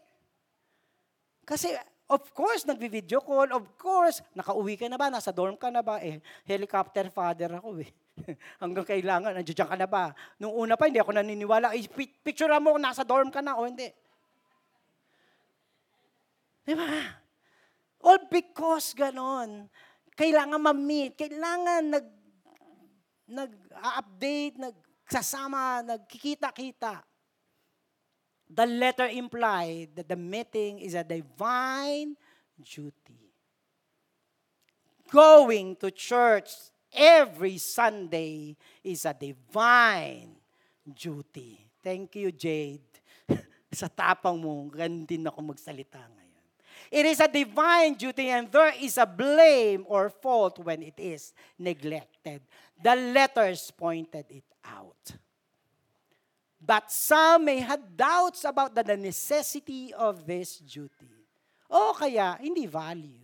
Kasi, 1.47 1.71
of 2.11 2.23
course, 2.35 2.67
nagvi-video 2.67 3.23
call. 3.23 3.47
Of 3.55 3.79
course, 3.79 4.19
nakauwi 4.35 4.75
ka 4.75 4.91
na 4.91 4.99
ba? 4.99 5.07
Nasa 5.07 5.31
dorm 5.31 5.55
ka 5.55 5.71
na 5.71 5.79
ba? 5.79 6.03
Eh, 6.03 6.19
helicopter 6.43 7.07
father 7.07 7.63
ako 7.63 7.79
eh. 7.79 7.91
Hanggang 8.61 8.85
kailangan, 8.85 9.33
nandiyan 9.33 9.67
ka 9.67 9.77
na 9.77 9.89
ba? 9.89 10.13
Nung 10.37 10.53
una 10.53 10.77
pa, 10.77 10.85
hindi 10.85 11.01
ako 11.01 11.17
naniniwala. 11.17 11.73
Eh, 11.73 11.89
picture 12.21 12.51
mo 12.61 12.77
kung 12.77 12.85
nasa 12.85 13.01
dorm 13.01 13.33
ka 13.33 13.41
na 13.41 13.57
o 13.57 13.65
hindi. 13.65 13.89
Di 16.63 16.73
ba? 16.77 16.87
All 18.03 18.21
because 18.29 18.93
ganon. 18.93 19.67
Kailangan 20.13 20.61
ma-meet. 20.61 21.17
Kailangan 21.17 21.83
nag, 21.89 22.07
nag-update, 23.27 24.55
nagsasama, 24.61 25.81
nagkikita-kita. 25.83 27.01
The 28.53 28.67
letter 28.69 29.09
implied 29.09 29.97
that 29.97 30.05
the 30.05 30.19
meeting 30.19 30.77
is 30.77 30.93
a 30.93 31.01
divine 31.01 32.13
duty. 32.61 33.33
Going 35.09 35.73
to 35.81 35.89
church 35.89 36.72
every 36.95 37.57
Sunday 37.57 38.55
is 38.83 39.05
a 39.05 39.13
divine 39.13 40.37
duty. 40.85 41.59
Thank 41.83 42.15
you, 42.15 42.31
Jade. 42.31 42.85
Sa 43.73 43.89
tapang 43.89 44.37
mo, 44.37 44.69
ganun 44.69 45.03
din 45.03 45.25
ako 45.25 45.41
magsalita 45.41 45.99
ngayon. 45.99 46.23
It 46.93 47.05
is 47.09 47.19
a 47.19 47.27
divine 47.27 47.97
duty 47.97 48.29
and 48.29 48.45
there 48.53 48.73
is 48.77 49.01
a 49.01 49.09
blame 49.09 49.81
or 49.89 50.13
fault 50.13 50.61
when 50.61 50.85
it 50.85 50.93
is 50.97 51.33
neglected. 51.57 52.45
The 52.77 52.95
letters 52.95 53.73
pointed 53.73 54.29
it 54.29 54.45
out. 54.61 55.17
But 56.63 56.91
some 56.91 57.45
may 57.45 57.59
have 57.59 57.97
doubts 57.97 58.45
about 58.45 58.75
the 58.75 58.95
necessity 58.95 59.91
of 59.91 60.25
this 60.25 60.59
duty. 60.59 61.11
O 61.67 61.97
kaya, 61.97 62.37
hindi 62.39 62.67
value. 62.67 63.22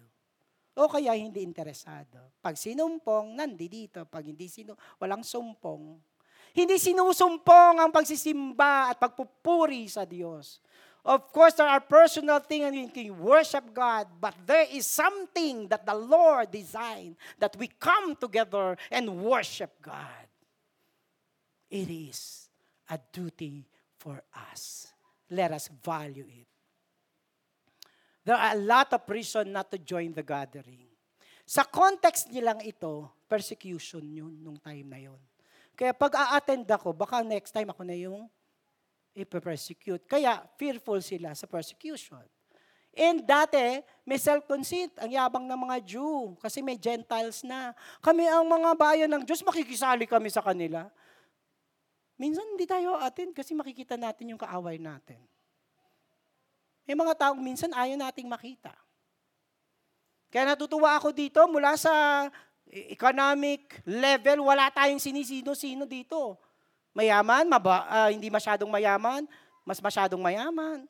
O 0.80 0.88
kaya 0.88 1.12
hindi 1.12 1.44
interesado. 1.44 2.32
Pag 2.39 2.56
sinumpong, 2.56 3.36
nandi 3.36 3.68
dito. 3.68 4.08
Pag 4.08 4.24
hindi 4.32 4.48
sinu 4.48 4.80
walang 4.96 5.28
sumpong. 5.28 6.00
Hindi 6.56 6.80
sinusumpong 6.80 7.84
ang 7.84 7.92
pagsisimba 7.92 8.96
at 8.96 8.98
pagpupuri 8.98 9.92
sa 9.92 10.08
Diyos. 10.08 10.63
Of 11.04 11.32
course, 11.32 11.56
there 11.56 11.68
are 11.68 11.80
personal 11.80 12.44
things 12.44 12.68
and 12.68 12.76
we 12.76 12.92
can 12.92 13.15
worship 13.15 13.72
God, 13.72 14.08
but 14.20 14.36
there 14.44 14.68
is 14.68 14.84
something 14.84 15.68
that 15.72 15.88
the 15.88 15.96
Lord 15.96 16.52
designed 16.52 17.15
that 17.39 17.56
we 17.56 17.72
come 17.72 18.20
together 18.20 18.76
and 18.92 19.08
worship 19.24 19.72
God. 19.80 20.28
It 21.72 21.88
is 21.88 22.50
a 22.89 23.00
duty 23.00 23.63
for 23.96 24.20
us. 24.52 24.92
Let 25.32 25.56
us 25.56 25.70
value 25.70 26.28
it. 26.28 26.49
There 28.23 28.36
are 28.36 28.53
a 28.53 28.60
lot 28.60 28.91
of 28.91 29.01
reason 29.08 29.55
not 29.55 29.71
to 29.71 29.79
join 29.79 30.12
the 30.12 30.25
gathering. 30.25 30.88
Sa 31.49 31.65
context 31.65 32.29
nilang 32.29 32.62
ito, 32.62 33.10
persecution 33.25 34.05
yun 34.05 34.38
nung 34.43 34.62
time 34.62 34.86
na 34.86 34.99
yun. 35.01 35.17
Kaya 35.73 35.95
pag 35.95 36.13
a-attend 36.13 36.67
ako, 36.69 36.93
baka 36.93 37.23
next 37.23 37.55
time 37.55 37.71
ako 37.71 37.82
na 37.88 37.95
yung 37.95 38.27
ipe-persecute. 39.15 40.05
Kaya 40.05 40.45
fearful 40.60 40.99
sila 41.01 41.34
sa 41.34 41.49
persecution. 41.49 42.21
And 42.93 43.23
dati, 43.23 43.79
may 44.03 44.19
self-conceit, 44.19 44.97
ang 44.99 45.10
yabang 45.13 45.45
ng 45.47 45.60
mga 45.69 45.77
Jew, 45.88 46.36
kasi 46.41 46.60
may 46.60 46.75
Gentiles 46.75 47.45
na. 47.47 47.71
Kami 48.03 48.27
ang 48.27 48.43
mga 48.43 48.69
bayan 48.75 49.10
ng 49.10 49.23
Diyos, 49.23 49.45
makikisali 49.45 50.03
kami 50.10 50.27
sa 50.27 50.43
kanila. 50.43 50.89
Minsan 52.19 52.43
hindi 52.51 52.67
tayo 52.67 52.99
atin 52.99 53.32
kasi 53.32 53.55
makikita 53.55 53.95
natin 53.95 54.36
yung 54.36 54.41
kaaway 54.41 54.75
natin. 54.75 55.21
May 56.89 56.97
mga 56.97 57.13
taong 57.21 57.38
minsan 57.38 57.69
ayaw 57.69 57.93
nating 58.02 58.25
makita. 58.25 58.73
Kaya 60.34 60.58
natutuwa 60.58 60.97
ako 60.97 61.13
dito 61.13 61.38
mula 61.45 61.78
sa 61.78 62.25
economic 62.65 63.78
level, 63.86 64.49
wala 64.49 64.73
tayong 64.73 64.97
sinisino-sino 64.97 65.86
dito. 65.86 66.34
Mayaman, 66.97 67.45
maba, 67.45 67.86
uh, 67.86 68.10
hindi 68.10 68.34
masyadong 68.34 68.73
mayaman, 68.73 69.30
mas 69.62 69.78
masyadong 69.78 70.17
mayaman. 70.17 70.89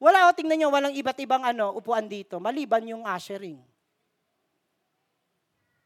Wala 0.00 0.24
o, 0.24 0.32
tingnan 0.32 0.56
nyo, 0.56 0.72
walang 0.72 0.96
iba't 0.96 1.20
ibang 1.20 1.44
ano, 1.44 1.76
upuan 1.76 2.08
dito, 2.08 2.40
maliban 2.40 2.80
yung 2.88 3.04
ushering. 3.04 3.60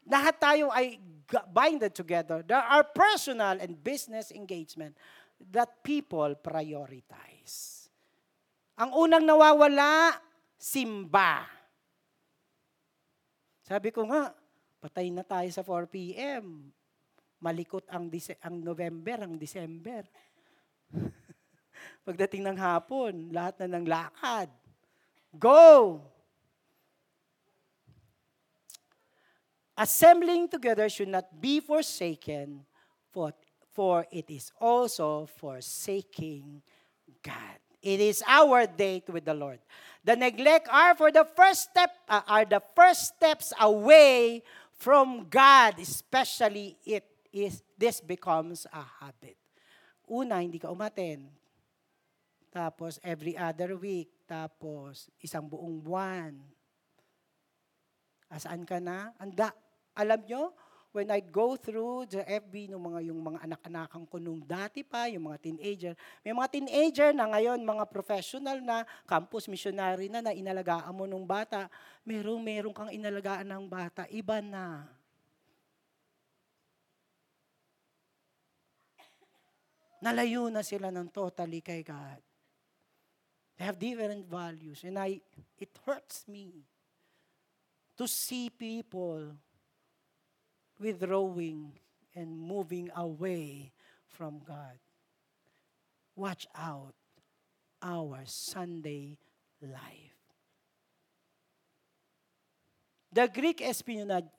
Lahat 0.07 0.39
tayo 0.39 0.71
ay 0.71 0.95
binded 1.51 1.91
together. 1.91 2.39
There 2.39 2.63
are 2.63 2.87
personal 2.87 3.59
and 3.59 3.75
business 3.75 4.31
engagement 4.31 4.95
that 5.51 5.83
people 5.83 6.39
prioritize. 6.39 7.74
Ang 8.75 8.91
unang 8.91 9.23
nawawala, 9.23 10.19
simba. 10.59 11.47
Sabi 13.63 13.89
ko 13.89 14.03
nga, 14.11 14.35
patay 14.83 15.09
na 15.09 15.23
tayo 15.23 15.47
sa 15.49 15.63
4 15.63 15.87
p.m. 15.87 16.69
Malikot 17.39 17.87
ang, 17.87 18.11
Dise- 18.11 18.37
ang 18.43 18.59
November, 18.59 19.23
ang 19.23 19.39
December. 19.39 20.03
Pagdating 22.07 22.45
ng 22.45 22.59
hapon, 22.59 23.31
lahat 23.31 23.63
na 23.63 23.79
ng 23.79 23.85
lakad. 23.87 24.51
Go! 25.33 25.99
Assembling 29.75 30.47
together 30.47 30.87
should 30.87 31.11
not 31.11 31.27
be 31.35 31.59
forsaken, 31.59 32.63
for, 33.11 33.35
for 33.75 34.07
it 34.11 34.31
is 34.31 34.51
also 34.59 35.27
forsaking 35.27 36.63
God. 37.19 37.64
It 37.85 38.01
is 38.01 38.25
our 38.25 38.65
date 38.65 39.05
with 39.13 39.29
the 39.29 39.37
Lord. 39.37 39.61
The 40.01 40.17
neglect 40.17 40.65
are 40.73 40.97
for 40.97 41.13
the 41.13 41.21
first 41.21 41.69
step 41.69 41.93
uh, 42.09 42.25
are 42.25 42.41
the 42.41 42.57
first 42.73 43.13
steps 43.13 43.53
away 43.61 44.41
from 44.81 45.29
God, 45.29 45.77
especially 45.77 46.81
it 46.81 47.05
is 47.29 47.61
this 47.77 48.01
becomes 48.01 48.65
a 48.73 48.81
habit. 48.81 49.37
Una, 50.09 50.41
hindi 50.41 50.57
ka 50.57 50.73
umaten. 50.73 51.29
Tapos 52.49 52.97
every 53.05 53.37
other 53.37 53.77
week, 53.77 54.09
tapos 54.25 55.05
isang 55.21 55.45
buong 55.45 55.77
buwan. 55.77 56.33
Asaan 58.33 58.65
ka 58.65 58.81
na? 58.81 59.13
Anda, 59.21 59.53
alam 59.93 60.25
nyo, 60.25 60.57
when 60.95 61.11
I 61.11 61.19
go 61.19 61.59
through 61.59 62.07
the 62.07 62.23
FB 62.23 62.71
ng 62.71 62.79
mga 62.79 63.11
yung 63.11 63.19
mga 63.19 63.43
anak-anakan 63.43 64.07
ko 64.07 64.15
nung 64.15 64.39
dati 64.39 64.79
pa, 64.79 65.11
yung 65.11 65.27
mga 65.27 65.43
teenager, 65.43 65.93
may 66.23 66.31
mga 66.31 66.49
teenager 66.55 67.09
na 67.11 67.27
ngayon, 67.27 67.59
mga 67.59 67.83
professional 67.91 68.63
na, 68.63 68.87
campus 69.03 69.51
missionary 69.51 70.07
na, 70.07 70.23
na 70.23 70.31
inalagaan 70.31 70.95
mo 70.95 71.03
nung 71.03 71.27
bata, 71.27 71.67
merong 72.07 72.39
merong 72.39 72.71
kang 72.71 72.95
inalagaan 72.95 73.43
ng 73.43 73.67
bata, 73.67 74.07
iba 74.07 74.39
na. 74.39 74.87
Nalayo 79.99 80.47
na 80.47 80.63
sila 80.63 80.95
ng 80.95 81.11
totally 81.11 81.59
kay 81.59 81.83
God. 81.83 82.23
They 83.59 83.67
have 83.67 83.75
different 83.75 84.31
values. 84.31 84.83
And 84.87 84.95
I, 84.95 85.19
it 85.59 85.75
hurts 85.83 86.23
me 86.27 86.63
to 87.99 88.07
see 88.07 88.47
people 88.47 89.35
withdrawing 90.79 91.73
and 92.15 92.39
moving 92.39 92.89
away 92.95 93.73
from 94.07 94.39
God. 94.45 94.79
Watch 96.15 96.47
out 96.55 96.95
our 97.83 98.23
Sunday 98.25 99.17
life. 99.61 100.15
The 103.11 103.27
Greek 103.31 103.61
espisunagoge 103.63 104.29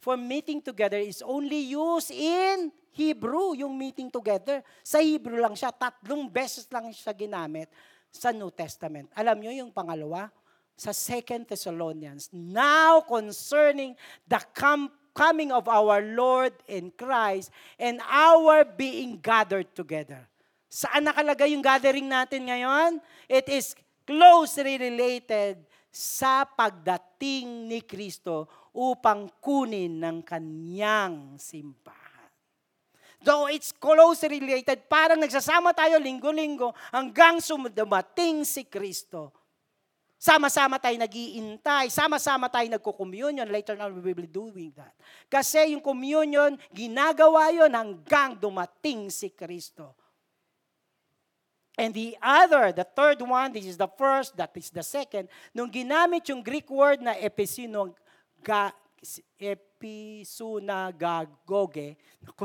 for 0.00 0.16
meeting 0.16 0.60
together 0.60 0.98
is 0.98 1.20
only 1.20 1.60
used 1.72 2.10
in 2.10 2.72
Hebrew, 2.92 3.56
yung 3.56 3.76
meeting 3.76 4.10
together. 4.12 4.62
Sa 4.84 5.00
Hebrew 5.00 5.40
lang 5.40 5.56
siya, 5.56 5.72
tatlong 5.72 6.28
beses 6.28 6.68
lang 6.68 6.92
siya 6.92 7.16
ginamit 7.16 7.72
sa 8.12 8.32
New 8.32 8.50
Testament. 8.52 9.08
Alam 9.16 9.40
nyo 9.40 9.52
yung 9.52 9.72
pangalawa? 9.72 10.28
Sa 10.82 10.90
2 10.90 11.46
Thessalonians, 11.46 12.26
now 12.34 13.06
concerning 13.06 13.94
the 14.26 14.42
com- 14.50 14.90
coming 15.14 15.54
of 15.54 15.70
our 15.70 16.02
Lord 16.02 16.50
in 16.66 16.90
Christ 16.90 17.54
and 17.78 18.02
our 18.02 18.66
being 18.66 19.22
gathered 19.22 19.70
together. 19.78 20.26
Saan 20.66 21.06
nakalagay 21.06 21.54
yung 21.54 21.62
gathering 21.62 22.08
natin 22.10 22.48
ngayon? 22.48 22.98
It 23.30 23.46
is 23.46 23.78
closely 24.02 24.80
related 24.80 25.62
sa 25.92 26.48
pagdating 26.48 27.68
ni 27.68 27.84
Kristo 27.84 28.48
upang 28.72 29.28
kunin 29.38 30.00
ng 30.00 30.24
kanyang 30.24 31.36
simbahan. 31.36 32.00
Though 33.22 33.46
it's 33.46 33.70
closely 33.70 34.42
related, 34.42 34.88
parang 34.90 35.20
nagsasama 35.20 35.70
tayo 35.76 36.00
linggo-linggo 36.02 36.74
hanggang 36.90 37.38
sumating 37.38 38.42
si 38.42 38.66
Kristo 38.66 39.41
Sama-sama 40.22 40.78
tayo 40.78 40.94
nag-iintay. 41.02 41.90
Sama-sama 41.90 42.46
tayo 42.46 42.70
nagko-communion. 42.70 43.42
Later 43.50 43.74
on, 43.82 43.90
we 43.98 44.06
will 44.06 44.22
be 44.22 44.30
doing 44.30 44.70
that. 44.78 44.94
Kasi 45.26 45.74
yung 45.74 45.82
communion, 45.82 46.54
ginagawa 46.70 47.50
yon 47.50 47.74
hanggang 47.74 48.38
dumating 48.38 49.10
si 49.10 49.34
Kristo. 49.34 49.98
And 51.74 51.90
the 51.90 52.14
other, 52.22 52.70
the 52.70 52.86
third 52.86 53.18
one, 53.18 53.50
this 53.50 53.66
is 53.66 53.74
the 53.74 53.90
first, 53.98 54.38
that 54.38 54.54
is 54.54 54.70
the 54.70 54.86
second. 54.86 55.26
Nung 55.50 55.74
ginamit 55.74 56.22
yung 56.30 56.38
Greek 56.38 56.70
word 56.70 57.02
na 57.02 57.18
episino, 57.18 57.90
ga, 58.46 58.70
episunagagoge, 59.42 61.98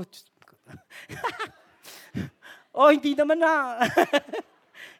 oh, 2.73 2.89
hindi 2.89 3.13
naman 3.13 3.37
na. 3.37 3.85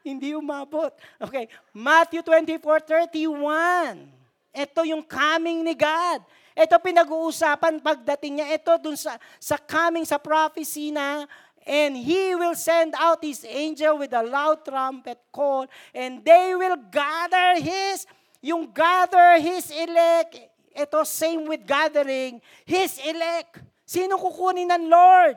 Hindi 0.08 0.32
umabot. 0.32 0.96
Okay, 1.20 1.52
Matthew 1.76 2.24
24, 2.24 2.64
31. 2.64 4.08
Ito 4.56 4.82
yung 4.88 5.04
coming 5.04 5.62
ni 5.62 5.76
God. 5.76 6.24
Ito 6.58 6.82
pinag-uusapan 6.82 7.84
pagdating 7.84 8.42
niya. 8.42 8.48
Ito 8.58 8.82
dun 8.82 8.98
sa, 8.98 9.20
sa 9.38 9.62
coming, 9.62 10.08
sa 10.08 10.18
prophecy 10.18 10.90
na 10.90 11.30
And 11.68 12.00
He 12.00 12.32
will 12.32 12.56
send 12.56 12.96
out 12.96 13.20
His 13.20 13.44
angel 13.44 14.00
with 14.00 14.16
a 14.16 14.24
loud 14.24 14.64
trumpet 14.64 15.20
call, 15.36 15.68
and 15.92 16.24
they 16.24 16.56
will 16.56 16.80
gather 16.88 17.60
His, 17.60 18.08
yung 18.40 18.72
gather 18.72 19.36
His 19.36 19.68
elect. 19.76 20.48
Ito 20.72 21.04
same 21.04 21.44
with 21.44 21.68
gathering, 21.68 22.40
His 22.64 22.96
elect. 23.04 23.60
Sino 23.84 24.16
kukunin 24.16 24.72
ng 24.72 24.88
Lord? 24.88 25.36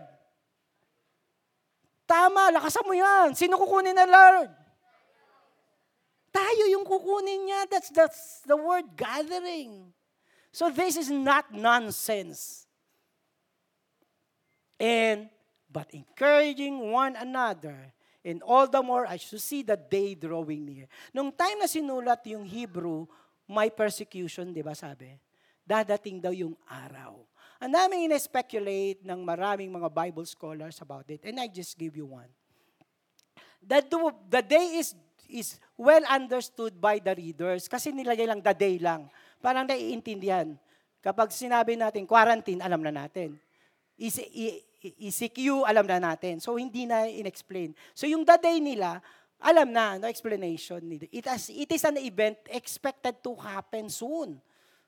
Tama, 2.07 2.55
lakasan 2.55 2.87
mo 2.87 2.95
yan. 2.95 3.35
Sino 3.35 3.59
kukunin 3.59 3.99
ng 3.99 4.11
Lord? 4.11 4.60
Tayo 6.31 6.65
yung 6.71 6.87
kukunin 6.87 7.51
niya. 7.51 7.61
That's, 7.71 7.91
that's 7.91 8.23
the 8.47 8.57
word 8.57 8.87
gathering. 8.95 9.91
So 10.51 10.71
this 10.71 10.97
is 10.97 11.11
not 11.11 11.51
nonsense. 11.55 12.67
And, 14.79 15.29
but 15.71 15.91
encouraging 15.93 16.91
one 16.91 17.15
another, 17.15 17.93
And 18.21 18.45
all 18.45 18.69
the 18.69 18.85
more 18.85 19.09
as 19.09 19.25
you 19.33 19.41
see 19.41 19.65
the 19.65 19.81
day 19.81 20.13
drawing 20.13 20.69
near. 20.69 20.87
Nung 21.09 21.33
time 21.33 21.57
na 21.57 21.65
sinulat 21.65 22.21
yung 22.29 22.45
Hebrew, 22.45 23.09
may 23.49 23.73
persecution, 23.73 24.53
di 24.53 24.61
ba 24.61 24.77
sabi? 24.77 25.17
Dadating 25.65 26.21
daw 26.21 26.33
yung 26.33 26.53
araw. 26.69 27.25
Ang 27.61 27.73
daming 27.73 28.13
in-speculate 28.13 29.01
ng 29.05 29.21
maraming 29.25 29.73
mga 29.73 29.89
Bible 29.89 30.29
scholars 30.29 30.77
about 30.85 31.09
it. 31.09 31.25
And 31.25 31.41
I 31.41 31.49
just 31.49 31.77
give 31.81 31.97
you 31.97 32.13
one. 32.13 32.29
The, 33.61 33.85
the 34.29 34.45
day 34.45 34.81
is 34.81 34.93
is 35.31 35.63
well 35.79 36.03
understood 36.11 36.77
by 36.77 36.99
the 36.99 37.15
readers 37.15 37.71
kasi 37.71 37.95
nilagay 37.95 38.27
lang 38.27 38.43
the 38.43 38.55
day 38.55 38.77
lang. 38.77 39.07
Parang 39.39 39.65
naiintindihan. 39.65 40.59
Kapag 41.01 41.33
sinabi 41.33 41.81
natin 41.81 42.05
quarantine, 42.05 42.61
alam 42.61 42.85
na 42.85 42.93
natin. 42.93 43.41
ECQ, 44.81 45.65
alam 45.65 45.89
na 45.89 45.97
natin. 45.97 46.41
So, 46.45 46.61
hindi 46.61 46.85
na 46.85 47.09
in-explain. 47.09 47.73
So, 47.97 48.05
yung 48.05 48.25
the 48.25 48.37
day 48.37 48.61
nila, 48.61 49.01
alam 49.41 49.73
na, 49.73 49.97
no 49.97 50.05
explanation. 50.09 50.81
It, 51.09 51.25
has, 51.25 51.49
it 51.49 51.73
is 51.73 51.85
an 51.89 51.97
event 51.97 52.37
expected 52.53 53.25
to 53.25 53.33
happen 53.41 53.89
soon. 53.89 54.37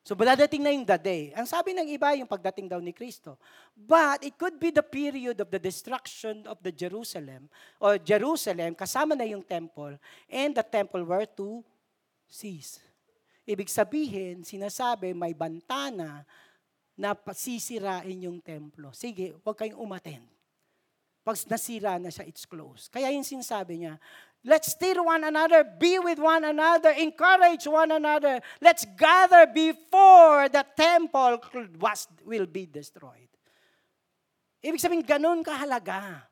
So, 0.03 0.19
dadating 0.19 0.67
na 0.67 0.75
yung 0.75 0.83
the 0.83 0.99
day. 0.99 1.31
Ang 1.31 1.47
sabi 1.47 1.79
ng 1.79 1.87
iba, 1.87 2.11
yung 2.19 2.27
pagdating 2.27 2.67
daw 2.67 2.83
ni 2.83 2.91
Kristo. 2.91 3.39
But 3.71 4.27
it 4.27 4.35
could 4.35 4.59
be 4.59 4.75
the 4.75 4.83
period 4.83 5.39
of 5.39 5.47
the 5.47 5.63
destruction 5.63 6.43
of 6.51 6.59
the 6.59 6.75
Jerusalem, 6.75 7.47
or 7.79 8.03
Jerusalem, 8.03 8.75
kasama 8.75 9.15
na 9.15 9.23
yung 9.23 9.47
temple, 9.47 9.95
and 10.27 10.59
the 10.59 10.67
temple 10.67 11.07
were 11.07 11.27
to 11.39 11.63
cease. 12.27 12.83
Ibig 13.47 13.71
sabihin, 13.71 14.43
sinasabi, 14.43 15.15
may 15.15 15.39
bantana 15.39 16.27
na 16.99 17.15
sisirain 17.31 18.27
yung 18.27 18.43
templo. 18.43 18.91
Sige, 18.91 19.39
huwag 19.47 19.55
kayong 19.55 19.79
umaten. 19.79 20.23
Pag 21.23 21.39
nasira 21.47 22.03
na 22.03 22.11
siya, 22.11 22.27
it's 22.27 22.43
closed. 22.43 22.91
Kaya 22.91 23.15
yung 23.15 23.23
sinasabi 23.23 23.87
niya, 23.87 23.95
let's 24.45 24.73
steer 24.73 25.03
one 25.03 25.25
another, 25.25 25.65
be 25.65 25.99
with 25.99 26.19
one 26.19 26.45
another, 26.45 26.91
encourage 26.91 27.67
one 27.67 27.91
another. 27.91 28.41
Let's 28.61 28.85
gather 28.99 29.47
before 29.47 30.49
the 30.49 30.67
temple 30.77 31.43
was, 31.79 32.09
will 32.25 32.47
be 32.47 32.67
destroyed. 32.67 33.31
Ibig 34.63 34.79
sabihin, 34.79 35.03
ganun 35.03 35.43
kahalaga. 35.43 36.23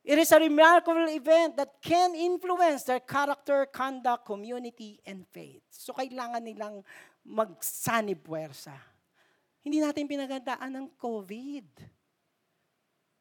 It 0.00 0.16
is 0.16 0.32
a 0.32 0.40
remarkable 0.40 1.12
event 1.12 1.60
that 1.60 1.76
can 1.84 2.16
influence 2.16 2.88
their 2.88 3.04
character, 3.04 3.68
conduct, 3.68 4.24
community, 4.24 4.96
and 5.04 5.28
faith. 5.28 5.60
So 5.68 5.92
kailangan 5.92 6.40
nilang 6.40 6.80
magsanib 7.20 8.24
puwersa. 8.24 8.72
Hindi 9.60 9.84
natin 9.84 10.08
pinagandaan 10.08 10.72
ng 10.72 10.86
COVID. 10.96 11.99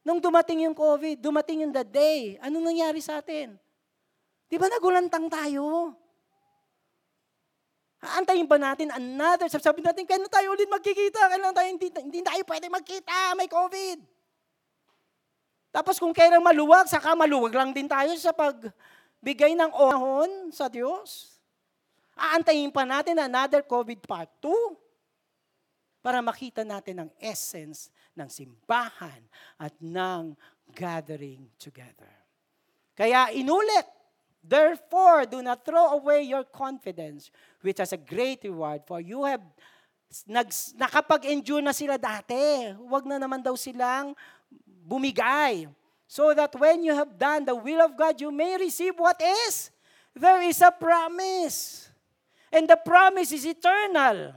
Nung 0.10 0.18
dumating 0.18 0.66
yung 0.66 0.74
COVID, 0.74 1.22
dumating 1.22 1.70
yung 1.70 1.70
the 1.70 1.86
day, 1.86 2.42
anong 2.42 2.74
nangyari 2.74 2.98
sa 2.98 3.22
atin? 3.22 3.54
Di 4.50 4.58
ba 4.58 4.66
nagulantang 4.66 5.30
tayo? 5.30 5.94
Aantayin 8.02 8.50
pa 8.50 8.58
natin 8.58 8.90
another, 8.90 9.46
sabi 9.54 9.86
natin, 9.86 10.10
kailan 10.10 10.26
tayo 10.26 10.58
ulit 10.58 10.66
magkikita? 10.66 11.30
Kailan 11.30 11.54
tayo, 11.54 11.70
hindi, 11.70 11.94
hindi 11.94 12.26
tayo 12.26 12.42
pwede 12.42 12.74
magkita, 12.74 13.38
may 13.38 13.46
COVID. 13.46 14.02
Tapos 15.70 16.02
kung 16.02 16.10
kailan 16.10 16.42
maluwag, 16.42 16.90
saka 16.90 17.14
maluwag 17.14 17.54
lang 17.54 17.70
din 17.70 17.86
tayo 17.86 18.10
sa 18.18 18.34
pagbigay 18.34 19.54
ng 19.54 19.70
ohon 19.70 20.50
sa 20.50 20.66
Diyos. 20.74 21.38
Aantayin 22.18 22.74
pa 22.74 22.82
natin 22.82 23.22
another 23.22 23.62
COVID 23.62 24.02
part 24.10 24.34
2 24.42 24.74
para 26.02 26.18
makita 26.18 26.66
natin 26.66 27.06
ang 27.06 27.10
essence 27.22 27.94
ng 28.20 28.28
simbahan 28.28 29.24
at 29.56 29.72
ng 29.80 30.36
gathering 30.76 31.48
together. 31.56 32.12
Kaya 32.94 33.32
inulit, 33.32 33.88
therefore, 34.44 35.24
do 35.24 35.40
not 35.40 35.64
throw 35.64 35.96
away 35.96 36.28
your 36.28 36.44
confidence, 36.44 37.32
which 37.64 37.80
has 37.80 37.96
a 37.96 38.00
great 38.00 38.44
reward, 38.44 38.84
for 38.84 39.00
you 39.00 39.24
have 39.24 39.42
nag, 40.28 40.52
nakapag-endure 40.76 41.64
na 41.64 41.72
sila 41.72 41.96
dati. 41.96 42.76
Huwag 42.76 43.06
na 43.08 43.22
naman 43.22 43.40
daw 43.40 43.56
silang 43.56 44.18
bumigay. 44.84 45.70
So 46.10 46.34
that 46.34 46.58
when 46.58 46.82
you 46.82 46.98
have 46.98 47.14
done 47.22 47.46
the 47.46 47.54
will 47.54 47.86
of 47.86 47.94
God, 47.94 48.18
you 48.18 48.34
may 48.34 48.58
receive 48.58 48.98
what 48.98 49.22
is? 49.22 49.70
There 50.18 50.42
is 50.42 50.58
a 50.66 50.74
promise. 50.74 51.86
And 52.50 52.66
the 52.66 52.82
promise 52.82 53.30
is 53.30 53.46
eternal. 53.46 54.34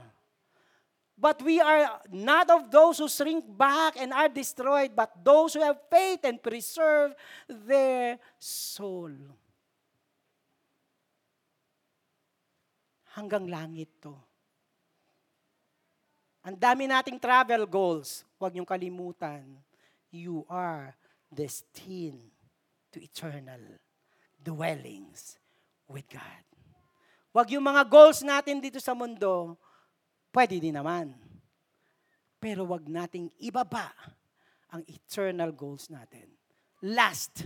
But 1.13 1.45
we 1.45 1.61
are 1.61 2.01
not 2.09 2.49
of 2.49 2.73
those 2.73 2.97
who 2.97 3.07
shrink 3.07 3.45
back 3.45 4.01
and 4.01 4.11
are 4.11 4.29
destroyed, 4.29 4.97
but 4.97 5.13
those 5.21 5.53
who 5.53 5.61
have 5.61 5.77
faith 5.89 6.25
and 6.25 6.41
preserve 6.41 7.13
their 7.45 8.17
soul. 8.41 9.13
Hanggang 13.13 13.45
langit 13.45 13.93
to. 14.01 14.17
Ang 16.43 16.57
dami 16.59 16.89
nating 16.89 17.21
travel 17.21 17.63
goals. 17.69 18.25
Huwag 18.41 18.51
niyong 18.51 18.67
kalimutan. 18.67 19.45
You 20.09 20.43
are 20.49 20.97
destined 21.31 22.33
to 22.91 22.97
eternal 22.99 23.79
dwellings 24.41 25.37
with 25.87 26.09
God. 26.11 26.43
Huwag 27.33 27.49
yung 27.49 27.65
mga 27.65 27.87
goals 27.87 28.21
natin 28.21 28.61
dito 28.61 28.77
sa 28.77 28.93
mundo, 28.93 29.57
Pwede 30.33 30.57
din 30.57 30.73
naman. 30.73 31.13
Pero 32.41 32.65
wag 32.65 32.89
nating 32.89 33.29
ibaba 33.37 33.93
ang 34.73 34.81
eternal 34.89 35.53
goals 35.53 35.93
natin. 35.93 36.25
Last, 36.81 37.45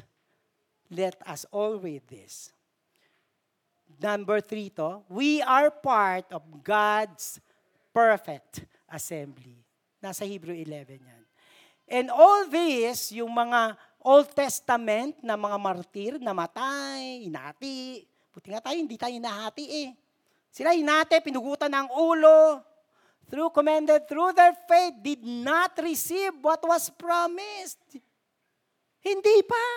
let 0.87 1.19
us 1.27 1.43
always 1.51 1.99
this. 2.07 2.55
Number 3.99 4.39
three 4.39 4.71
to, 4.79 5.03
we 5.11 5.43
are 5.43 5.67
part 5.67 6.31
of 6.31 6.41
God's 6.63 7.43
perfect 7.91 8.63
assembly. 8.87 9.59
Nasa 9.99 10.23
Hebrew 10.23 10.55
11 10.55 11.03
yan. 11.03 11.23
And 11.87 12.07
all 12.11 12.47
this, 12.47 13.11
yung 13.11 13.31
mga 13.35 13.75
Old 14.03 14.31
Testament 14.31 15.19
na 15.19 15.35
mga 15.35 15.57
martir 15.59 16.13
na 16.23 16.31
matay, 16.31 17.27
inati. 17.27 18.07
Buti 18.31 18.47
nga 18.55 18.63
tayo, 18.63 18.77
hindi 18.79 18.95
tayo 18.95 19.11
inahati 19.11 19.65
eh. 19.87 19.89
Sila 20.51 20.71
inate, 20.71 21.19
pinugutan 21.19 21.71
ng 21.71 21.87
ulo, 21.91 22.63
through 23.27 23.51
commended 23.51 24.07
through 24.07 24.31
their 24.33 24.55
faith 24.67 24.95
did 25.03 25.23
not 25.23 25.75
receive 25.83 26.31
what 26.41 26.63
was 26.63 26.87
promised. 26.95 27.79
Hindi 29.03 29.43
pa. 29.43 29.67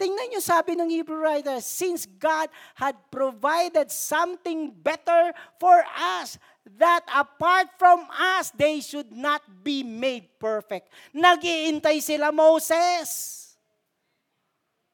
Tingnan 0.00 0.32
niyo 0.32 0.40
sabi 0.40 0.80
ng 0.80 0.88
Hebrew 0.88 1.20
writer, 1.20 1.60
since 1.60 2.08
God 2.08 2.48
had 2.72 2.96
provided 3.12 3.92
something 3.92 4.72
better 4.72 5.36
for 5.60 5.84
us, 5.92 6.40
that 6.80 7.04
apart 7.12 7.68
from 7.76 8.08
us, 8.08 8.48
they 8.56 8.80
should 8.80 9.12
not 9.12 9.44
be 9.60 9.84
made 9.84 10.24
perfect. 10.40 10.88
Nagiintay 11.12 12.00
sila 12.00 12.32
Moses. 12.32 13.36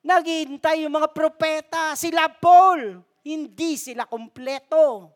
Nagiintay 0.03 0.83
yung 0.83 0.99
mga 0.99 1.15
propeta, 1.15 1.95
sila 1.95 2.27
Paul. 2.27 2.99
Hindi 3.23 3.79
sila 3.79 4.07
kumpleto 4.07 5.16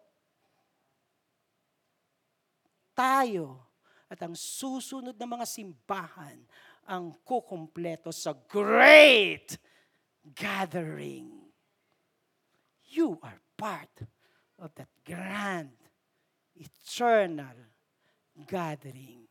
tayo 3.01 3.65
at 4.13 4.21
ang 4.21 4.37
susunod 4.37 5.17
na 5.17 5.25
mga 5.25 5.49
simbahan 5.49 6.37
ang 6.85 7.17
kukumpleto 7.25 8.13
sa 8.13 8.37
great 8.37 9.57
gathering. 10.37 11.49
You 12.93 13.17
are 13.25 13.41
part 13.57 14.05
of 14.61 14.77
that 14.77 14.93
grand, 15.01 15.73
eternal 16.53 17.57
gathering. 18.45 19.25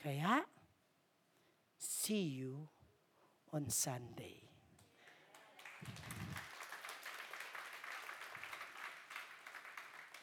Kaya, 0.00 0.40
see 1.76 2.40
you 2.40 2.64
on 3.52 3.68
Sunday. 3.68 4.47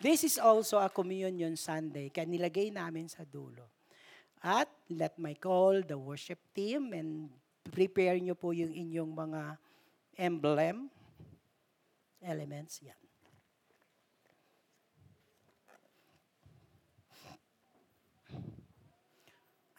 This 0.06 0.22
is 0.22 0.38
also 0.38 0.78
a 0.78 0.86
communion 0.86 1.58
Sunday, 1.58 2.14
kaya 2.14 2.30
nilagay 2.30 2.70
namin 2.70 3.10
sa 3.10 3.26
dulo. 3.26 3.74
At 4.38 4.70
let 4.94 5.18
my 5.18 5.34
call 5.34 5.82
the 5.82 5.98
worship 5.98 6.38
team 6.54 6.94
and 6.94 7.34
prepare 7.74 8.14
nyo 8.22 8.38
po 8.38 8.54
yung 8.54 8.70
inyong 8.70 9.10
mga 9.10 9.42
emblem, 10.22 10.94
elements, 12.22 12.86
yan. 12.86 13.02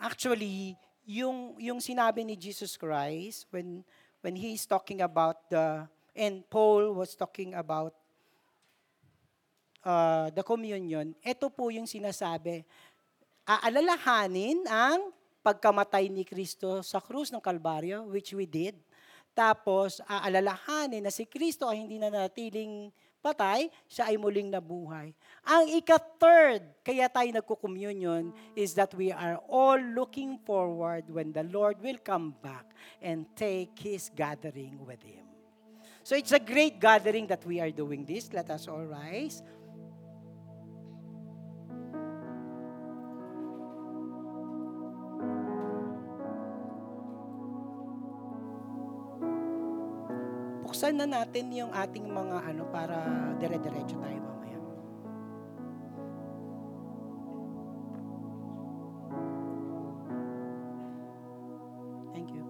Actually, 0.03 0.75
yung 1.07 1.55
yung 1.63 1.79
sinabi 1.79 2.27
ni 2.27 2.35
Jesus 2.35 2.75
Christ 2.75 3.47
when 3.55 3.87
when 4.27 4.35
he 4.35 4.59
is 4.59 4.67
talking 4.67 5.07
about 5.07 5.47
the 5.55 5.87
and 6.19 6.43
Paul 6.51 6.99
was 6.99 7.15
talking 7.15 7.55
about 7.55 7.95
uh, 9.87 10.27
the 10.35 10.43
communion, 10.43 11.15
ito 11.23 11.47
po 11.47 11.71
yung 11.71 11.87
sinasabi, 11.87 12.67
aalalahanin 13.47 14.67
ang 14.67 15.15
pagkamatay 15.47 16.11
ni 16.11 16.27
Kristo 16.27 16.83
sa 16.83 16.99
krus 16.99 17.31
ng 17.31 17.39
Kalbaryo, 17.39 18.11
which 18.11 18.35
we 18.35 18.51
did, 18.51 18.75
Tapos, 19.37 20.01
aalalahanin 20.09 21.05
na 21.05 21.13
si 21.13 21.29
Kristo 21.29 21.69
ay 21.69 21.85
hindi 21.85 22.01
na 22.01 22.09
natiling 22.09 22.89
patay, 23.21 23.69
siya 23.85 24.09
ay 24.09 24.17
muling 24.17 24.49
nabuhay. 24.49 25.13
Ang 25.45 25.77
ika-third, 25.77 26.65
kaya 26.81 27.05
tayo 27.13 27.29
nagko-communion, 27.37 28.33
is 28.57 28.73
that 28.73 28.97
we 28.97 29.13
are 29.13 29.37
all 29.53 29.77
looking 29.77 30.41
forward 30.41 31.05
when 31.13 31.37
the 31.37 31.45
Lord 31.53 31.77
will 31.85 32.01
come 32.01 32.33
back 32.41 32.65
and 33.05 33.29
take 33.37 33.77
His 33.77 34.09
gathering 34.09 34.81
with 34.89 35.05
Him. 35.05 35.29
So 36.01 36.17
it's 36.17 36.33
a 36.33 36.41
great 36.41 36.81
gathering 36.81 37.29
that 37.29 37.45
we 37.45 37.61
are 37.61 37.75
doing 37.75 38.09
this. 38.09 38.33
Let 38.33 38.49
us 38.49 38.65
all 38.73 38.89
rise. 38.89 39.45
Buksan 50.87 51.03
na 51.03 51.19
natin 51.19 51.51
yung 51.51 51.75
ating 51.75 52.07
mga 52.07 52.47
ano 52.47 52.63
para 52.71 52.95
dire-diretso 53.43 53.99
tayo 53.99 54.23
mamaya. 54.23 54.61
Thank 62.15 62.31
you. 62.31 62.47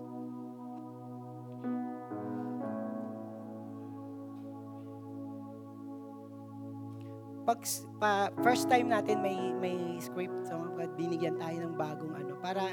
Pag 7.48 7.64
pa, 7.96 8.28
first 8.44 8.68
time 8.68 8.92
natin 8.92 9.24
may 9.24 9.40
may 9.56 9.96
script 9.96 10.44
so 10.44 10.60
binigyan 11.00 11.40
tayo 11.40 11.56
ng 11.64 11.72
bagong 11.80 12.12
ano 12.12 12.36
para 12.44 12.68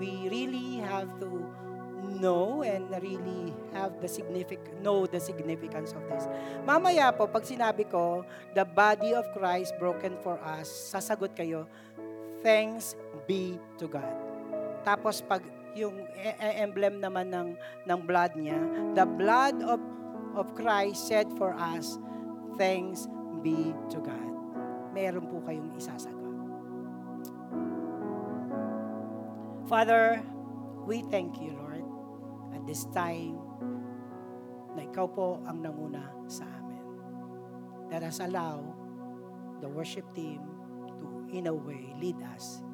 we 0.00 0.32
really 0.32 0.80
have 0.80 1.04
to 1.20 1.44
know 2.18 2.60
and 2.66 2.88
really 3.00 3.54
have 3.72 3.96
the 4.00 4.08
significant 4.08 4.82
know 4.84 5.06
the 5.08 5.20
significance 5.20 5.96
of 5.96 6.02
this. 6.10 6.28
Mamaya 6.66 7.14
po 7.14 7.30
pag 7.30 7.46
sinabi 7.46 7.88
ko 7.88 8.26
the 8.52 8.64
body 8.64 9.16
of 9.16 9.24
Christ 9.32 9.72
broken 9.80 10.18
for 10.20 10.36
us, 10.42 10.68
sasagot 10.68 11.32
kayo 11.32 11.64
thanks 12.42 12.98
be 13.24 13.56
to 13.78 13.86
God. 13.86 14.12
Tapos 14.82 15.22
pag 15.22 15.40
yung 15.72 16.04
e- 16.18 16.36
e- 16.36 16.56
emblem 16.60 17.00
naman 17.00 17.32
ng 17.32 17.48
ng 17.88 18.00
blood 18.04 18.34
niya, 18.36 18.58
the 18.92 19.06
blood 19.06 19.56
of 19.64 19.80
of 20.36 20.52
Christ 20.58 21.08
shed 21.08 21.28
for 21.38 21.54
us, 21.56 21.96
thanks 22.60 23.08
be 23.40 23.72
to 23.94 23.98
God. 24.02 24.32
Meron 24.92 25.24
po 25.30 25.40
kayong 25.46 25.72
isasagot. 25.78 26.20
Father, 29.70 30.20
we 30.84 31.00
thank 31.08 31.40
you, 31.40 31.56
Lord 31.56 31.71
this 32.66 32.86
time 32.90 33.38
na 34.72 34.86
ikaw 34.88 35.06
po 35.10 35.42
ang 35.44 35.60
nanguna 35.60 36.02
sa 36.30 36.44
amin. 36.48 36.84
Let 37.92 38.02
us 38.06 38.24
allow 38.24 38.64
the 39.60 39.68
worship 39.68 40.08
team 40.16 40.40
to, 40.88 41.28
in 41.30 41.46
a 41.46 41.54
way, 41.54 41.92
lead 42.00 42.16
us 42.32 42.64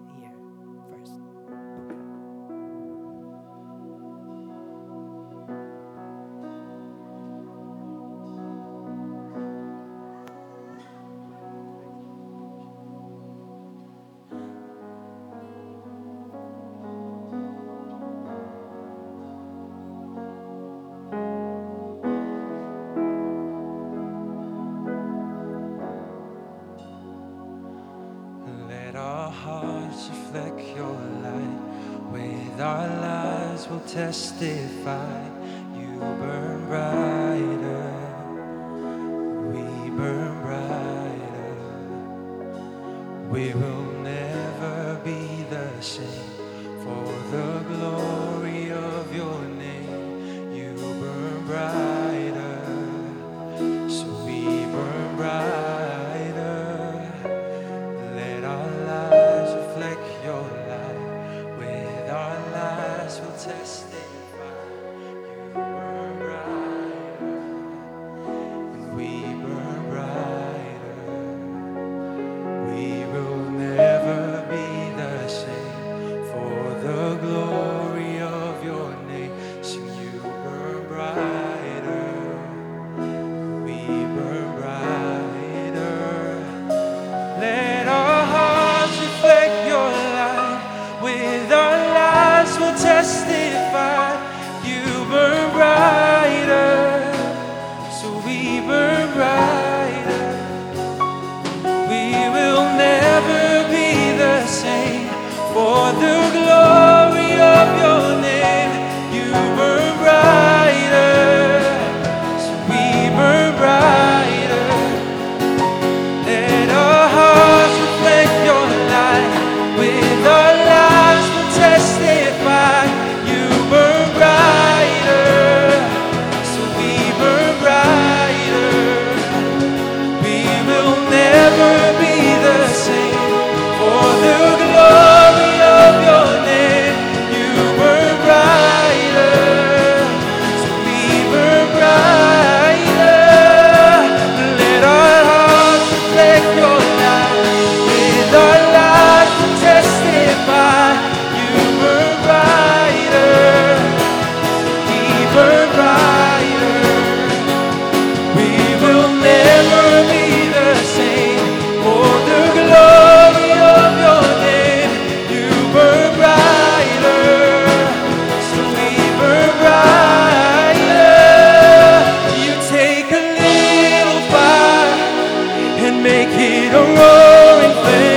and 175.88 176.02
make 176.02 176.28
it 176.28 176.74
a 176.74 176.82
roaring 176.98 177.74
flame. 177.82 178.07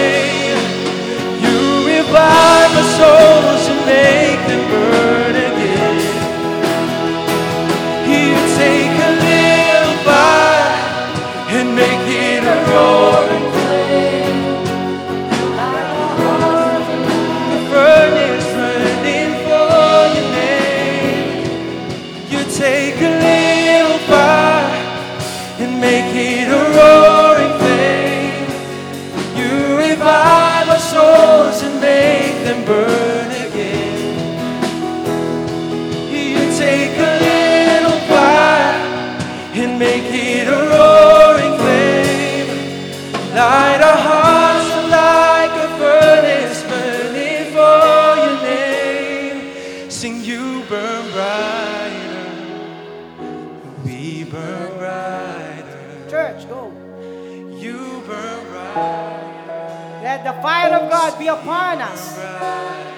Fire 60.42 60.74
of 60.76 60.89
God 60.89 61.18
be 61.20 61.28
upon 61.28 61.82
us 61.82 62.18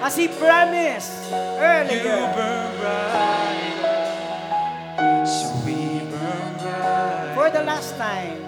as 0.02 0.16
He 0.16 0.28
promised 0.28 1.12
You 1.30 1.38
earlier. 1.60 2.04
burn 2.36 2.72
brighter. 2.80 4.00
So 5.26 5.48
we 5.66 6.00
burn 6.08 6.54
brighter. 6.60 7.34
For 7.36 7.50
the 7.52 7.64
last 7.64 7.96
time, 7.98 8.40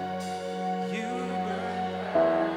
You 0.91 1.07
burn 1.45 2.53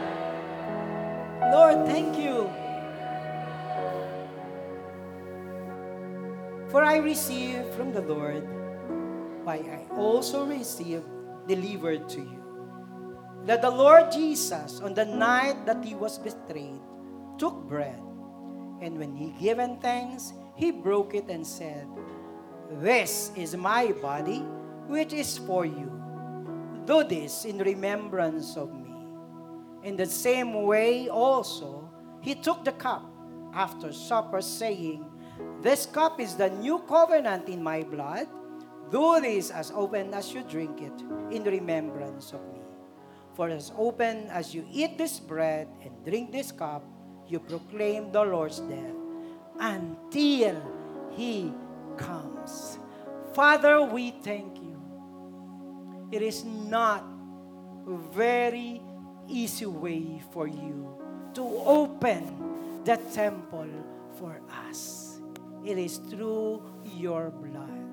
Lord, 1.53 1.87
thank 1.87 2.17
you. 2.19 2.51
For 6.69 6.85
I 6.85 6.97
received 6.99 7.73
from 7.75 7.93
the 7.93 8.03
Lord 8.03 8.45
why 9.43 9.65
I 9.65 9.89
also 9.97 10.45
received 10.45 11.07
delivered 11.49 12.09
to 12.11 12.21
you. 12.21 12.38
That 13.49 13.63
the 13.63 13.73
Lord 13.73 14.13
Jesus, 14.13 14.85
on 14.85 14.93
the 14.93 15.09
night 15.09 15.65
that 15.65 15.83
he 15.83 15.95
was 15.95 16.21
betrayed, 16.21 16.85
took 17.41 17.57
bread, 17.65 17.97
and 18.85 19.01
when 19.01 19.17
he 19.17 19.33
given 19.41 19.81
thanks, 19.81 20.35
he 20.55 20.71
broke 20.71 21.15
it 21.15 21.33
and 21.33 21.47
said, 21.47 21.89
This 22.85 23.33
is 23.35 23.57
my 23.57 23.93
body, 24.05 24.45
which 24.85 25.15
is 25.15 25.39
for 25.39 25.65
you. 25.65 25.89
Do 26.85 27.09
this 27.09 27.47
in 27.47 27.57
remembrance 27.57 28.55
of 28.55 28.69
me. 28.69 28.93
In 29.83 29.97
the 29.97 30.05
same 30.05 30.69
way 30.69 31.09
also, 31.09 31.89
he 32.21 32.35
took 32.35 32.67
the 32.67 32.73
cup 32.73 33.09
after 33.55 33.95
supper, 33.95 34.43
saying, 34.43 35.09
This 35.63 35.87
cup 35.87 36.21
is 36.21 36.35
the 36.35 36.51
new 36.51 36.81
covenant 36.85 37.49
in 37.49 37.63
my 37.63 37.83
blood. 37.83 38.29
Do 38.93 39.23
this 39.23 39.51
as 39.51 39.71
often 39.71 40.13
as 40.13 40.35
you 40.35 40.45
drink 40.45 40.83
it 40.83 41.01
in 41.33 41.45
remembrance 41.45 42.35
of 42.35 42.45
me. 42.53 42.58
For 43.39 43.51
as 43.51 43.71
often 43.79 44.27
as 44.35 44.53
you 44.53 44.67
eat 44.67 44.99
this 44.99 45.21
bread 45.21 45.69
and 45.87 45.95
drink 46.05 46.33
this 46.33 46.51
cup, 46.51 46.83
you 47.29 47.39
proclaim 47.39 48.11
the 48.11 48.25
Lord's 48.25 48.59
death 48.59 48.99
until 49.61 50.59
he 51.15 51.55
comes. 51.97 52.81
Father, 53.35 53.81
we 53.83 54.11
thank 54.27 54.59
you. 54.59 54.75
It 56.11 56.21
is 56.21 56.45
not 56.45 57.07
a 57.87 57.97
very 58.11 58.83
easy 59.29 59.67
way 59.67 60.21
for 60.33 60.49
you 60.49 60.99
to 61.35 61.47
open 61.63 62.83
the 62.83 62.97
temple 63.15 63.71
for 64.19 64.43
us. 64.67 65.21
It 65.65 65.79
is 65.79 65.99
through 66.11 66.61
your 66.97 67.31
blood. 67.31 67.87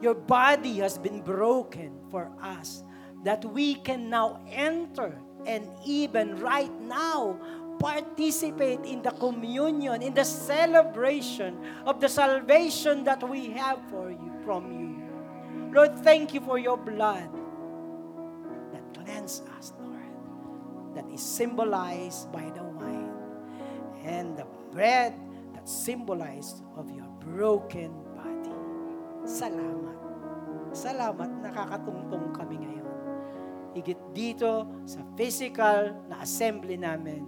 Your 0.00 0.14
body 0.14 0.78
has 0.78 0.96
been 0.96 1.20
broken 1.20 2.00
for 2.10 2.32
us 2.40 2.82
that 3.26 3.42
we 3.44 3.74
can 3.74 4.08
now 4.08 4.38
enter 4.54 5.18
and 5.50 5.66
even 5.84 6.38
right 6.38 6.70
now 6.80 7.34
participate 7.82 8.86
in 8.86 9.02
the 9.02 9.10
communion, 9.18 10.00
in 10.00 10.14
the 10.14 10.24
celebration 10.24 11.58
of 11.84 12.00
the 12.00 12.08
salvation 12.08 13.02
that 13.02 13.18
we 13.28 13.50
have 13.50 13.82
for 13.90 14.10
you 14.10 14.30
from 14.44 14.70
you. 14.70 15.02
Lord, 15.74 15.98
thank 16.06 16.34
you 16.34 16.40
for 16.40 16.56
your 16.56 16.78
blood 16.78 17.28
that 18.70 18.84
cleanses 18.94 19.42
us, 19.58 19.74
Lord, 19.82 20.94
that 20.94 21.10
is 21.10 21.20
symbolized 21.20 22.30
by 22.30 22.46
the 22.54 22.62
wine 22.62 23.10
and 24.04 24.38
the 24.38 24.46
bread 24.70 25.18
that 25.52 25.68
symbolized 25.68 26.62
of 26.78 26.88
your 26.94 27.10
broken 27.26 27.90
body. 28.14 28.54
Salamat. 29.26 29.98
Salamat, 30.70 31.30
nakakatungtong 31.42 32.30
kami. 32.30 32.65
Higit 33.76 34.00
dito 34.16 34.64
sa 34.88 35.04
physical 35.20 35.92
na 36.08 36.24
assembly 36.24 36.80
namin, 36.80 37.20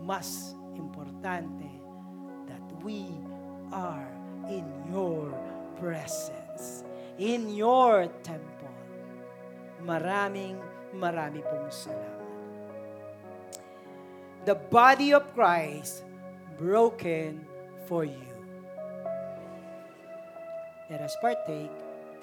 mas 0.00 0.56
importante 0.72 1.68
that 2.48 2.64
we 2.80 3.04
are 3.68 4.08
in 4.48 4.64
your 4.88 5.28
presence, 5.76 6.88
in 7.20 7.52
your 7.52 8.08
temple. 8.24 8.72
Maraming, 9.84 10.56
marami 10.96 11.44
pong 11.44 11.68
salamat. 11.68 12.24
The 14.48 14.56
body 14.72 15.12
of 15.12 15.28
Christ 15.36 16.02
broken 16.56 17.44
for 17.84 18.08
you. 18.08 18.32
Let 20.88 21.04
us 21.04 21.12
partake 21.20 21.72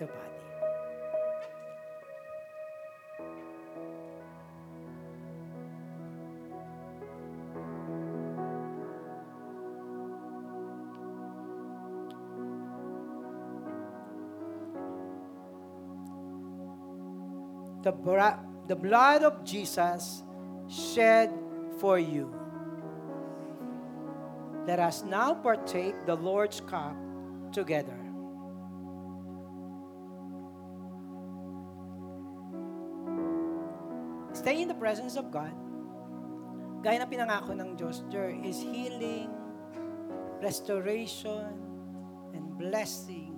the 0.01 0.09
body. 0.09 0.28
The, 17.89 18.37
the 18.67 18.75
blood 18.75 19.23
of 19.23 19.41
Jesus 19.43 20.21
shed 20.69 21.33
for 21.81 21.97
you. 21.97 22.29
Let 24.69 24.77
us 24.77 25.03
now 25.03 25.33
partake 25.33 26.05
the 26.05 26.13
Lord's 26.13 26.61
cup 26.61 26.93
together. 27.51 27.97
Stay 34.33 34.61
in 34.61 34.67
the 34.67 34.77
presence 34.77 35.17
of 35.17 35.33
God. 35.33 35.51
Gaya 36.85 37.01
ng 37.01 37.09
pinangako 37.09 37.57
ng 37.57 37.73
Diyos, 37.73 38.05
there 38.13 38.29
is 38.29 38.61
healing, 38.61 39.33
restoration, 40.39 41.57
and 42.37 42.45
blessing 42.55 43.35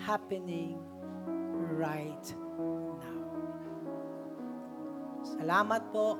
happening 0.00 0.80
right 1.76 2.24
now. 2.32 2.47
Salamat 5.38 5.94
po. 5.94 6.18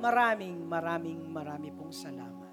Maraming, 0.00 0.64
maraming, 0.64 1.28
marami 1.28 1.68
pong 1.76 1.92
salamat. 1.92 2.52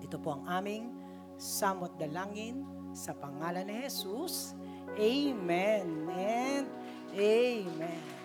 Ito 0.00 0.16
po 0.16 0.40
ang 0.40 0.48
aming 0.48 0.96
samot 1.36 2.00
dalangin 2.00 2.64
sa 2.96 3.12
pangalan 3.12 3.68
ni 3.68 3.84
Jesus. 3.84 4.56
Amen 4.96 6.08
and 6.08 6.66
Amen. 7.12 8.19